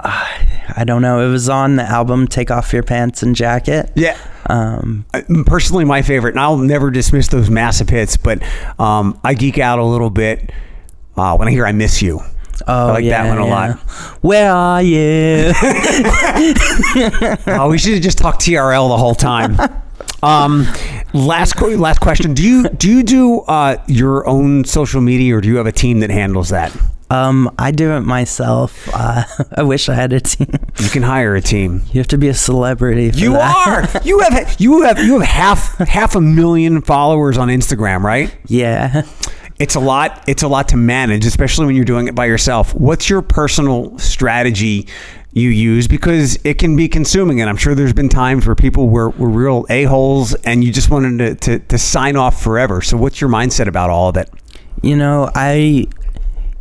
I 0.74 0.84
don't 0.86 1.02
know. 1.02 1.20
It 1.26 1.30
was 1.30 1.48
on 1.48 1.76
the 1.76 1.82
album 1.84 2.26
"Take 2.26 2.50
Off 2.50 2.72
Your 2.72 2.82
Pants 2.82 3.22
and 3.22 3.34
Jacket." 3.36 3.90
Yeah. 3.94 4.16
Um, 4.46 5.04
Uh, 5.14 5.22
Personally, 5.46 5.84
my 5.84 6.02
favorite, 6.02 6.32
and 6.34 6.40
I'll 6.40 6.58
never 6.58 6.90
dismiss 6.90 7.28
those 7.28 7.48
massive 7.50 7.88
hits, 7.88 8.16
but 8.16 8.42
um, 8.78 9.18
I 9.22 9.34
geek 9.34 9.58
out 9.58 9.78
a 9.78 9.84
little 9.84 10.10
bit 10.10 10.50
uh, 11.16 11.36
when 11.36 11.48
I 11.48 11.50
hear 11.50 11.66
"I 11.66 11.72
Miss 11.72 12.02
You." 12.02 12.20
oh, 12.68 12.88
I 12.88 12.92
like 12.92 13.04
that 13.06 13.28
one 13.28 13.38
a 13.38 13.46
yeah. 13.46 13.50
lot. 13.50 13.78
Where 14.22 14.52
are 14.52 14.82
you? 14.82 15.52
Oh, 17.46 17.68
we 17.70 17.78
should 17.78 17.94
have 17.94 18.02
just 18.02 18.18
talked 18.18 18.40
TRL 18.42 18.88
the 18.88 18.96
whole 18.96 19.14
time. 19.14 19.56
Um, 20.24 20.66
last 21.12 21.54
qu- 21.56 21.76
last 21.76 22.00
question: 22.00 22.32
Do 22.32 22.44
you 22.44 22.68
do 22.68 22.88
you 22.88 23.02
do 23.02 23.40
uh, 23.40 23.82
your 23.88 24.24
own 24.28 24.64
social 24.64 25.00
media, 25.00 25.36
or 25.36 25.40
do 25.40 25.48
you 25.48 25.56
have 25.56 25.66
a 25.66 25.72
team 25.72 25.98
that 26.00 26.10
handles 26.10 26.50
that? 26.50 26.70
Um, 27.12 27.54
I 27.58 27.70
do 27.70 27.92
it 27.92 28.00
myself. 28.00 28.88
Uh, 28.92 29.24
I 29.56 29.62
wish 29.62 29.88
I 29.88 29.94
had 29.94 30.12
a 30.12 30.20
team. 30.20 30.48
You 30.80 30.88
can 30.88 31.02
hire 31.02 31.34
a 31.34 31.40
team. 31.40 31.82
You 31.92 32.00
have 32.00 32.08
to 32.08 32.18
be 32.18 32.28
a 32.28 32.34
celebrity. 32.34 33.10
For 33.10 33.18
You 33.18 33.32
that. 33.32 33.66
are. 33.96 34.00
You 34.04 34.20
have. 34.20 34.56
You 34.60 34.82
have. 34.82 34.98
You 34.98 35.20
have 35.20 35.28
half 35.28 35.78
half 35.88 36.14
a 36.16 36.20
million 36.20 36.80
followers 36.82 37.38
on 37.38 37.48
Instagram, 37.48 38.02
right? 38.02 38.34
yeah. 38.46 39.02
It's 39.58 39.76
a 39.76 39.80
lot. 39.80 40.24
It's 40.26 40.42
a 40.42 40.48
lot 40.48 40.68
to 40.70 40.76
manage, 40.76 41.24
especially 41.24 41.66
when 41.66 41.76
you're 41.76 41.84
doing 41.84 42.08
it 42.08 42.14
by 42.16 42.24
yourself. 42.24 42.74
What's 42.74 43.08
your 43.08 43.22
personal 43.22 43.96
strategy 43.98 44.88
you 45.32 45.50
use? 45.50 45.86
Because 45.86 46.36
it 46.42 46.58
can 46.58 46.74
be 46.74 46.88
consuming, 46.88 47.40
and 47.40 47.48
I'm 47.48 47.56
sure 47.56 47.74
there's 47.74 47.92
been 47.92 48.08
times 48.08 48.44
where 48.44 48.56
people 48.56 48.88
were, 48.88 49.10
were 49.10 49.28
real 49.28 49.64
a 49.70 49.84
holes, 49.84 50.34
and 50.34 50.64
you 50.64 50.72
just 50.72 50.90
wanted 50.90 51.18
to, 51.18 51.58
to 51.58 51.58
to 51.66 51.78
sign 51.78 52.16
off 52.16 52.42
forever. 52.42 52.80
So, 52.82 52.96
what's 52.96 53.20
your 53.20 53.30
mindset 53.30 53.68
about 53.68 53.88
all 53.88 54.08
of 54.08 54.16
it? 54.16 54.28
You 54.82 54.96
know, 54.96 55.30
I 55.32 55.86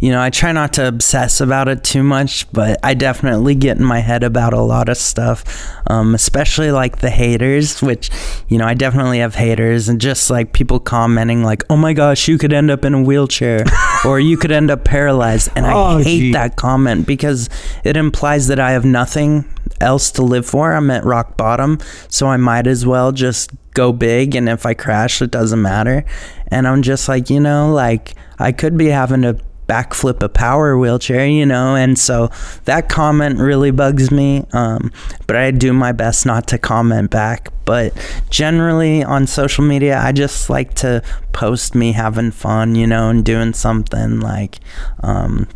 you 0.02 0.12
know, 0.12 0.20
I 0.22 0.30
try 0.32 0.52
not 0.52 0.74
to 0.74 0.88
obsess 0.88 1.40
about 1.40 1.68
it 1.70 1.84
too 1.84 2.04
much, 2.04 2.52
but 2.52 2.80
I 2.84 2.94
definitely 2.96 3.56
get 3.56 3.78
in 3.78 3.84
my 3.86 4.00
head 4.00 4.24
about 4.24 4.52
a 4.54 4.60
lot 4.62 4.90
of 4.90 4.98
stuff, 4.98 5.44
um, 5.88 6.14
especially 6.16 6.72
like 6.72 6.98
the 6.98 7.10
haters, 7.12 7.82
which, 7.82 8.10
you 8.50 8.58
know, 8.58 8.66
I 8.66 8.74
definitely 8.74 9.20
have 9.20 9.36
haters 9.36 9.88
and 9.88 10.02
just 10.02 10.30
like 10.30 10.54
people 10.54 10.80
commenting, 10.80 11.44
like, 11.44 11.64
oh 11.70 11.78
my 11.78 11.94
gosh, 11.94 12.28
you 12.28 12.38
could 12.38 12.52
end 12.52 12.70
up 12.72 12.84
in 12.84 12.94
a 12.96 13.02
wheelchair 13.02 13.64
or 14.06 14.20
you 14.20 14.38
could 14.38 14.52
end 14.52 14.72
up 14.72 14.84
paralyzed. 14.84 15.50
And 15.56 15.66
I 15.68 15.74
Oh, 15.74 15.98
hate 16.00 16.20
gee. 16.20 16.32
that 16.34 16.56
comment 16.58 17.06
because 17.08 17.48
it 17.84 17.96
implies 17.96 18.48
that 18.48 18.60
I 18.60 18.72
have 18.72 18.84
nothing 18.86 19.46
else 19.80 20.10
to 20.14 20.24
live 20.24 20.46
for. 20.48 20.74
I'm 20.74 20.90
at 20.90 21.06
rock 21.06 21.38
bottom, 21.38 21.78
so 22.08 22.26
I 22.28 22.38
might 22.38 22.66
as 22.66 22.86
well 22.88 23.12
just 23.12 23.52
go 23.76 23.94
big. 23.94 24.34
And 24.36 24.50
if 24.50 24.66
I 24.66 24.74
crash, 24.74 25.22
it 25.22 25.30
doesn't 25.32 25.62
matter. 25.62 26.04
And 26.48 26.68
I'm 26.68 26.82
just 26.82 27.08
like, 27.08 27.30
you 27.30 27.40
know, 27.40 27.72
like 27.72 28.16
I 28.40 28.52
could 28.52 28.78
be 28.78 28.88
having 28.88 29.22
to 29.22 29.38
backflip 29.72 30.22
a 30.22 30.28
power 30.28 30.78
wheelchair, 30.78 31.26
you 31.26 31.46
know, 31.46 31.76
and 31.76 31.98
so 31.98 32.30
that 32.66 32.90
comment 32.90 33.40
really 33.40 33.72
bugs 33.72 34.12
me. 34.12 34.44
Um, 34.52 34.92
but 35.28 35.38
I 35.38 35.52
do 35.52 35.72
my 35.72 35.94
best 35.94 36.26
not 36.26 36.46
to 36.48 36.58
comment 36.58 37.10
back. 37.10 37.48
But 37.64 37.94
generally 38.30 39.02
on 39.02 39.28
social 39.28 39.64
media, 39.64 39.98
I 39.98 40.12
just 40.12 40.50
like 40.50 40.74
to 40.76 41.02
post 41.32 41.74
me 41.74 41.94
having 41.94 42.32
fun, 42.32 42.76
you 42.76 42.86
know, 42.86 43.10
and 43.10 43.24
doing 43.24 43.54
something 43.54 44.20
like, 44.20 44.60
um, 45.04 45.48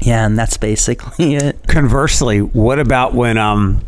yeah, 0.00 0.26
and 0.26 0.38
that's 0.38 0.58
basically 0.58 1.34
it. 1.36 1.66
Conversely, 1.66 2.40
what 2.40 2.78
about 2.78 3.14
when 3.14 3.38
um 3.38 3.80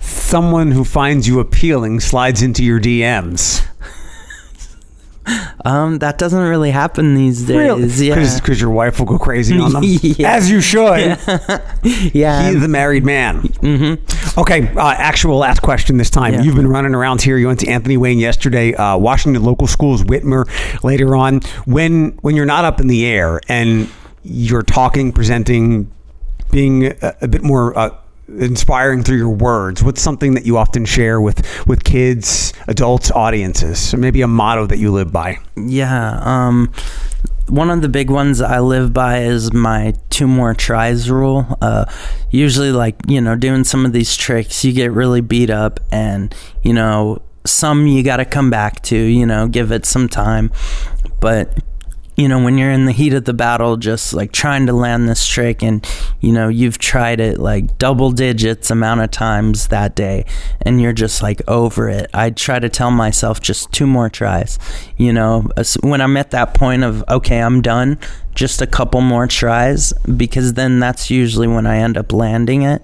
someone 0.00 0.70
who 0.70 0.84
finds 0.84 1.26
you 1.26 1.40
appealing 1.40 1.98
slides 1.98 2.42
into 2.42 2.62
your 2.62 2.78
DMs? 2.78 3.66
Um, 5.66 5.98
that 6.00 6.18
doesn't 6.18 6.38
really 6.42 6.70
happen 6.70 7.14
these 7.14 7.42
days. 7.44 8.02
Yeah. 8.02 8.14
because 8.36 8.60
your 8.60 8.70
wife 8.70 8.98
will 8.98 9.06
go 9.06 9.18
crazy 9.18 9.58
on 9.58 9.72
them, 9.72 9.82
Yeah. 9.86 10.34
as 10.34 10.50
you 10.50 10.60
should. 10.60 11.18
yeah. 12.12 12.50
He's 12.50 12.60
the 12.60 12.68
married 12.68 13.04
man. 13.04 13.40
Mm-hmm. 13.42 14.38
Okay, 14.40 14.68
uh, 14.76 14.90
actual 14.90 15.38
last 15.38 15.62
question 15.62 15.96
this 15.96 16.10
time. 16.10 16.34
Yeah. 16.34 16.42
You've 16.42 16.56
been 16.56 16.68
running 16.68 16.94
around 16.94 17.22
here. 17.22 17.38
You 17.38 17.46
went 17.46 17.60
to 17.60 17.68
Anthony 17.68 17.96
Wayne 17.96 18.18
yesterday, 18.18 18.74
uh, 18.74 18.98
Washington 18.98 19.42
local 19.42 19.66
schools, 19.66 20.02
Whitmer 20.02 20.44
later 20.84 21.16
on. 21.16 21.40
When 21.64 22.10
when 22.20 22.36
you're 22.36 22.44
not 22.46 22.64
up 22.66 22.80
in 22.80 22.86
the 22.88 23.06
air 23.06 23.40
and 23.48 23.88
you're 24.22 24.62
talking, 24.62 25.12
presenting, 25.12 25.90
being 26.50 26.86
a, 26.86 27.14
a 27.22 27.28
bit 27.28 27.42
more. 27.42 27.76
Uh, 27.78 27.90
inspiring 28.28 29.02
through 29.02 29.18
your 29.18 29.28
words 29.28 29.82
what's 29.82 30.00
something 30.00 30.34
that 30.34 30.46
you 30.46 30.56
often 30.56 30.84
share 30.84 31.20
with 31.20 31.66
with 31.66 31.84
kids 31.84 32.52
adults 32.68 33.10
audiences 33.10 33.78
so 33.78 33.96
maybe 33.96 34.22
a 34.22 34.28
motto 34.28 34.66
that 34.66 34.78
you 34.78 34.90
live 34.90 35.12
by 35.12 35.38
Yeah. 35.56 36.20
Um, 36.22 36.72
one 37.48 37.70
of 37.70 37.82
the 37.82 37.88
big 37.88 38.10
ones 38.10 38.40
I 38.40 38.60
live 38.60 38.92
by 38.92 39.22
is 39.22 39.52
my 39.52 39.94
two 40.10 40.26
more 40.26 40.54
tries 40.54 41.10
rule. 41.10 41.58
Uh, 41.60 41.84
usually, 42.30 42.72
like, 42.72 42.96
you 43.06 43.20
know, 43.20 43.36
doing 43.36 43.64
some 43.64 43.84
of 43.84 43.92
these 43.92 44.16
tricks, 44.16 44.64
you 44.64 44.72
get 44.72 44.92
really 44.92 45.20
beat 45.20 45.50
up, 45.50 45.80
and, 45.92 46.34
you 46.62 46.72
know, 46.72 47.20
some 47.44 47.86
you 47.86 48.02
got 48.02 48.16
to 48.16 48.24
come 48.24 48.48
back 48.48 48.80
to, 48.82 48.96
you 48.96 49.26
know, 49.26 49.46
give 49.46 49.72
it 49.72 49.84
some 49.84 50.08
time. 50.08 50.50
But, 51.20 51.58
you 52.16 52.28
know, 52.28 52.42
when 52.42 52.58
you're 52.58 52.70
in 52.70 52.84
the 52.84 52.92
heat 52.92 53.12
of 53.14 53.24
the 53.24 53.34
battle, 53.34 53.76
just 53.76 54.14
like 54.14 54.30
trying 54.32 54.66
to 54.66 54.72
land 54.72 55.08
this 55.08 55.26
trick, 55.26 55.62
and, 55.62 55.86
you 56.20 56.32
know, 56.32 56.48
you've 56.48 56.78
tried 56.78 57.20
it 57.20 57.38
like 57.38 57.76
double 57.78 58.12
digits 58.12 58.70
amount 58.70 59.00
of 59.00 59.10
times 59.10 59.68
that 59.68 59.96
day, 59.96 60.24
and 60.62 60.80
you're 60.80 60.92
just 60.92 61.22
like 61.22 61.42
over 61.48 61.88
it. 61.88 62.08
I 62.14 62.30
try 62.30 62.58
to 62.58 62.68
tell 62.68 62.90
myself 62.90 63.40
just 63.40 63.72
two 63.72 63.86
more 63.86 64.08
tries. 64.08 64.58
You 64.96 65.12
know, 65.12 65.48
when 65.82 66.00
I'm 66.00 66.16
at 66.16 66.30
that 66.30 66.54
point 66.54 66.84
of, 66.84 67.02
okay, 67.08 67.40
I'm 67.40 67.60
done, 67.62 67.98
just 68.34 68.62
a 68.62 68.66
couple 68.66 69.00
more 69.00 69.26
tries, 69.26 69.92
because 70.16 70.54
then 70.54 70.80
that's 70.80 71.10
usually 71.10 71.48
when 71.48 71.66
I 71.66 71.78
end 71.78 71.96
up 71.96 72.12
landing 72.12 72.62
it 72.62 72.82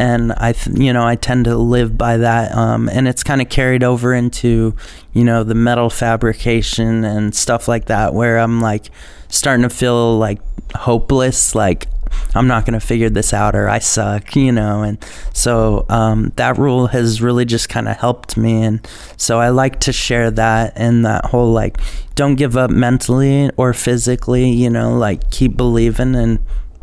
and 0.00 0.32
I, 0.32 0.52
th- 0.52 0.78
you 0.78 0.94
know, 0.94 1.06
I 1.06 1.14
tend 1.14 1.44
to 1.44 1.58
live 1.58 1.98
by 1.98 2.16
that, 2.16 2.56
um, 2.56 2.88
and 2.88 3.06
it's 3.06 3.22
kind 3.22 3.42
of 3.42 3.50
carried 3.50 3.84
over 3.84 4.14
into, 4.14 4.74
you 5.12 5.24
know, 5.24 5.44
the 5.44 5.54
metal 5.54 5.90
fabrication 5.90 7.04
and 7.04 7.34
stuff 7.34 7.68
like 7.68 7.84
that, 7.86 8.14
where 8.14 8.38
I'm 8.38 8.62
like 8.62 8.86
starting 9.28 9.62
to 9.62 9.68
feel 9.68 10.16
like 10.16 10.40
hopeless, 10.74 11.54
like 11.54 11.86
I'm 12.34 12.46
not 12.46 12.64
gonna 12.64 12.80
figure 12.80 13.10
this 13.10 13.34
out 13.34 13.54
or 13.54 13.68
I 13.68 13.78
suck, 13.78 14.34
you 14.36 14.52
know, 14.52 14.82
and 14.82 14.96
so 15.34 15.84
um, 15.90 16.32
that 16.36 16.56
rule 16.56 16.86
has 16.86 17.20
really 17.20 17.44
just 17.44 17.68
kind 17.68 17.86
of 17.86 17.98
helped 17.98 18.38
me, 18.38 18.62
and 18.62 18.88
so 19.18 19.38
I 19.38 19.50
like 19.50 19.80
to 19.80 19.92
share 19.92 20.30
that 20.30 20.72
and 20.76 21.04
that 21.04 21.26
whole 21.26 21.52
like, 21.52 21.76
don't 22.14 22.36
give 22.36 22.56
up 22.56 22.70
mentally 22.70 23.50
or 23.58 23.74
physically, 23.74 24.48
you 24.48 24.70
know, 24.70 24.96
like 24.96 25.30
keep 25.30 25.58
believing 25.58 26.14
and 26.14 26.38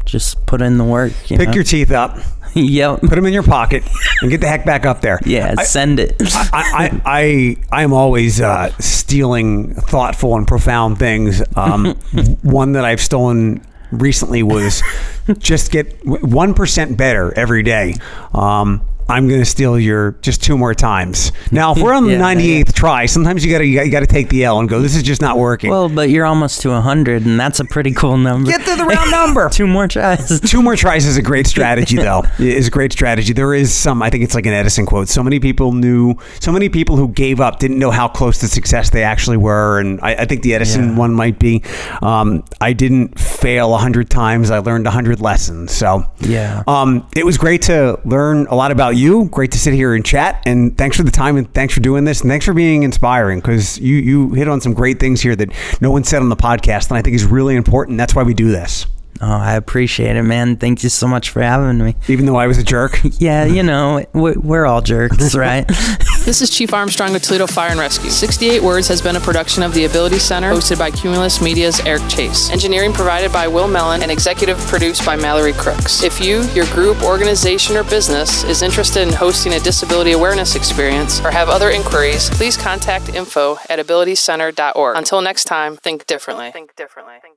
just 0.07 0.43
put 0.45 0.61
in 0.61 0.77
the 0.77 0.83
work. 0.83 1.11
You 1.29 1.37
pick 1.37 1.49
know? 1.49 1.53
your 1.55 1.63
teeth 1.63 1.91
up 1.91 2.17
yep. 2.55 3.01
put 3.01 3.11
them 3.11 3.25
in 3.25 3.33
your 3.33 3.43
pocket 3.43 3.83
and 4.21 4.31
get 4.31 4.41
the 4.41 4.47
heck 4.47 4.65
back 4.65 4.85
up 4.85 5.01
there 5.01 5.19
Yeah, 5.25 5.53
I- 5.57 5.63
send 5.63 5.99
it. 5.99 6.15
I, 6.21 6.49
I, 6.53 7.01
I, 7.05 7.57
I 7.71 7.83
am 7.83 7.93
always 7.93 8.41
uh, 8.41 8.71
stealing 8.79 9.73
thoughtful 9.75 10.35
and 10.35 10.47
profound 10.47 10.97
things. 10.97 11.43
Um, 11.55 11.93
one 12.41 12.71
that 12.71 12.85
I've 12.85 13.01
stolen 13.01 13.61
recently 13.91 14.43
was 14.43 14.81
just 15.37 15.71
get 15.71 15.93
one 16.05 16.53
percent 16.53 16.97
better 16.97 17.33
every 17.37 17.63
day. 17.63 17.95
Um, 18.33 18.81
I'm 19.09 19.27
going 19.27 19.39
to 19.39 19.45
steal 19.45 19.79
your 19.79 20.11
just 20.21 20.43
two 20.43 20.57
more 20.57 20.73
times. 20.73 21.31
Now, 21.51 21.73
if 21.73 21.81
we're 21.81 21.93
on 21.93 22.05
the 22.05 22.11
Yeah, 22.17 22.21
98th 22.21 22.73
try, 22.73 23.05
sometimes 23.05 23.45
you 23.45 23.51
got 23.51 23.59
to 23.59 23.65
you 23.65 23.89
got 23.91 24.01
to 24.01 24.07
take 24.07 24.29
the 24.29 24.43
L 24.43 24.59
and 24.59 24.67
go. 24.67 24.81
This 24.81 24.95
is 24.95 25.03
just 25.03 25.21
not 25.21 25.37
working. 25.37 25.69
well, 25.69 25.89
but 25.89 26.09
you're 26.09 26.25
almost 26.25 26.61
to 26.61 26.69
100, 26.69 27.25
and 27.25 27.39
that's 27.39 27.59
a 27.59 27.65
pretty 27.65 27.91
cool 27.93 28.17
number. 28.17 28.49
Get 28.51 28.65
to 28.65 28.75
the 28.75 28.85
round 28.85 29.11
number. 29.11 29.49
Two 29.51 29.67
more 29.67 29.87
tries. 29.87 30.39
Two 30.49 30.61
more 30.61 30.75
tries 30.75 31.05
is 31.05 31.17
a 31.17 31.21
great 31.21 31.47
strategy, 31.47 31.97
though. 31.97 32.23
is 32.39 32.67
a 32.67 32.71
great 32.71 32.91
strategy. 32.91 33.33
There 33.33 33.53
is 33.53 33.73
some, 33.73 34.01
I 34.01 34.09
think 34.09 34.23
it's 34.23 34.35
like 34.35 34.45
an 34.45 34.53
Edison 34.53 34.85
quote. 34.85 35.07
So 35.09 35.23
many 35.23 35.39
people 35.39 35.71
knew, 35.73 36.15
so 36.39 36.51
many 36.51 36.69
people 36.69 36.97
who 36.97 37.07
gave 37.09 37.39
up 37.39 37.59
didn't 37.59 37.79
know 37.79 37.91
how 37.91 38.07
close 38.07 38.37
to 38.39 38.47
success 38.47 38.89
they 38.89 39.03
actually 39.03 39.37
were. 39.37 39.79
And 39.79 39.99
I, 40.01 40.15
I 40.15 40.25
think 40.25 40.41
the 40.43 40.53
Edison 40.53 40.89
Yeah. 40.91 40.97
one 40.97 41.13
might 41.13 41.39
be, 41.39 41.63
um, 42.01 42.43
I 42.61 42.73
didn't 42.73 43.19
fail 43.19 43.73
a 43.73 43.77
hundred 43.77 44.09
times. 44.09 44.51
I 44.51 44.59
learned 44.59 44.87
a 44.87 44.91
hundred 44.91 45.21
lessons. 45.21 45.71
So 45.71 46.03
Yeah. 46.19 46.63
um, 46.67 47.07
it 47.15 47.25
was 47.25 47.37
great 47.37 47.61
to 47.63 47.99
learn 48.05 48.47
a 48.47 48.55
lot 48.55 48.71
about 48.71 48.96
you. 48.97 49.25
Great 49.29 49.51
to 49.53 49.59
sit 49.59 49.73
here 49.73 49.93
and 49.95 50.03
chat. 50.05 50.43
And 50.45 50.77
thanks 50.77 50.97
for 50.97 51.03
the 51.03 51.11
time 51.11 51.37
and 51.37 51.51
thanks 51.53 51.73
for 51.73 51.79
doing 51.79 52.03
this. 52.03 52.21
And 52.21 52.29
thanks 52.29 52.45
for 52.45 52.53
being 52.53 52.83
inspiring 52.83 53.39
because 53.39 53.79
you, 53.79 53.95
you 53.95 54.33
hit 54.33 54.47
on 54.47 54.59
some 54.61 54.73
great 54.73 54.99
things 54.99 55.21
here 55.21 55.35
that 55.35 55.49
no 55.81 55.91
one 55.91 56.03
said 56.03 56.21
on 56.21 56.29
the 56.29 56.35
podcast. 56.35 56.89
And 56.89 56.97
I 56.97 57.01
think 57.01 57.15
is 57.15 57.25
really 57.25 57.55
important. 57.55 57.97
That's 57.97 58.13
why 58.15 58.23
we 58.23 58.33
do 58.33 58.51
this. 58.51 58.85
Oh, 59.19 59.25
I 59.31 59.55
appreciate 59.55 60.15
it, 60.15 60.21
man. 60.23 60.57
Thank 60.57 60.83
you 60.83 60.89
so 60.89 61.07
much 61.07 61.31
for 61.31 61.41
having 61.41 61.83
me. 61.83 61.95
Even 62.07 62.27
though 62.27 62.35
I 62.35 62.45
was 62.47 62.57
a 62.59 62.63
jerk. 62.63 62.99
Yeah, 63.19 63.45
you 63.45 63.63
know, 63.63 64.05
we- 64.13 64.33
we're 64.37 64.65
all 64.65 64.81
jerks, 64.81 65.33
right? 65.35 65.65
This 66.27 66.41
is 66.41 66.49
Chief 66.49 66.73
Armstrong 66.73 67.13
with 67.13 67.23
Toledo 67.23 67.47
Fire 67.47 67.71
and 67.71 67.79
Rescue. 67.79 68.09
68 68.09 68.61
Words 68.61 68.89
has 68.89 69.01
been 69.01 69.15
a 69.15 69.19
production 69.21 69.63
of 69.63 69.73
the 69.73 69.85
Ability 69.85 70.19
Center, 70.19 70.51
hosted 70.51 70.77
by 70.77 70.91
Cumulus 70.91 71.41
Media's 71.41 71.79
Eric 71.79 72.05
Chase. 72.09 72.49
Engineering 72.49 72.91
provided 72.91 73.31
by 73.31 73.47
Will 73.47 73.69
Mellon 73.69 74.01
and 74.01 74.11
executive 74.11 74.57
produced 74.67 75.05
by 75.05 75.15
Mallory 75.15 75.53
Crooks. 75.53 76.03
If 76.03 76.19
you, 76.19 76.43
your 76.49 76.65
group, 76.65 77.01
organization, 77.01 77.77
or 77.77 77.85
business 77.85 78.43
is 78.43 78.61
interested 78.61 79.07
in 79.07 79.13
hosting 79.13 79.53
a 79.53 79.59
disability 79.61 80.11
awareness 80.11 80.57
experience 80.57 81.21
or 81.21 81.31
have 81.31 81.47
other 81.47 81.69
inquiries, 81.69 82.29
please 82.31 82.57
contact 82.57 83.07
info 83.15 83.57
at 83.69 83.79
abilitycenter.org. 83.79 84.97
Until 84.97 85.21
next 85.21 85.45
time, 85.45 85.77
think 85.77 86.07
differently. 86.07 86.51
Think 86.51 86.75
differently. 86.75 87.13
Think 87.21 87.36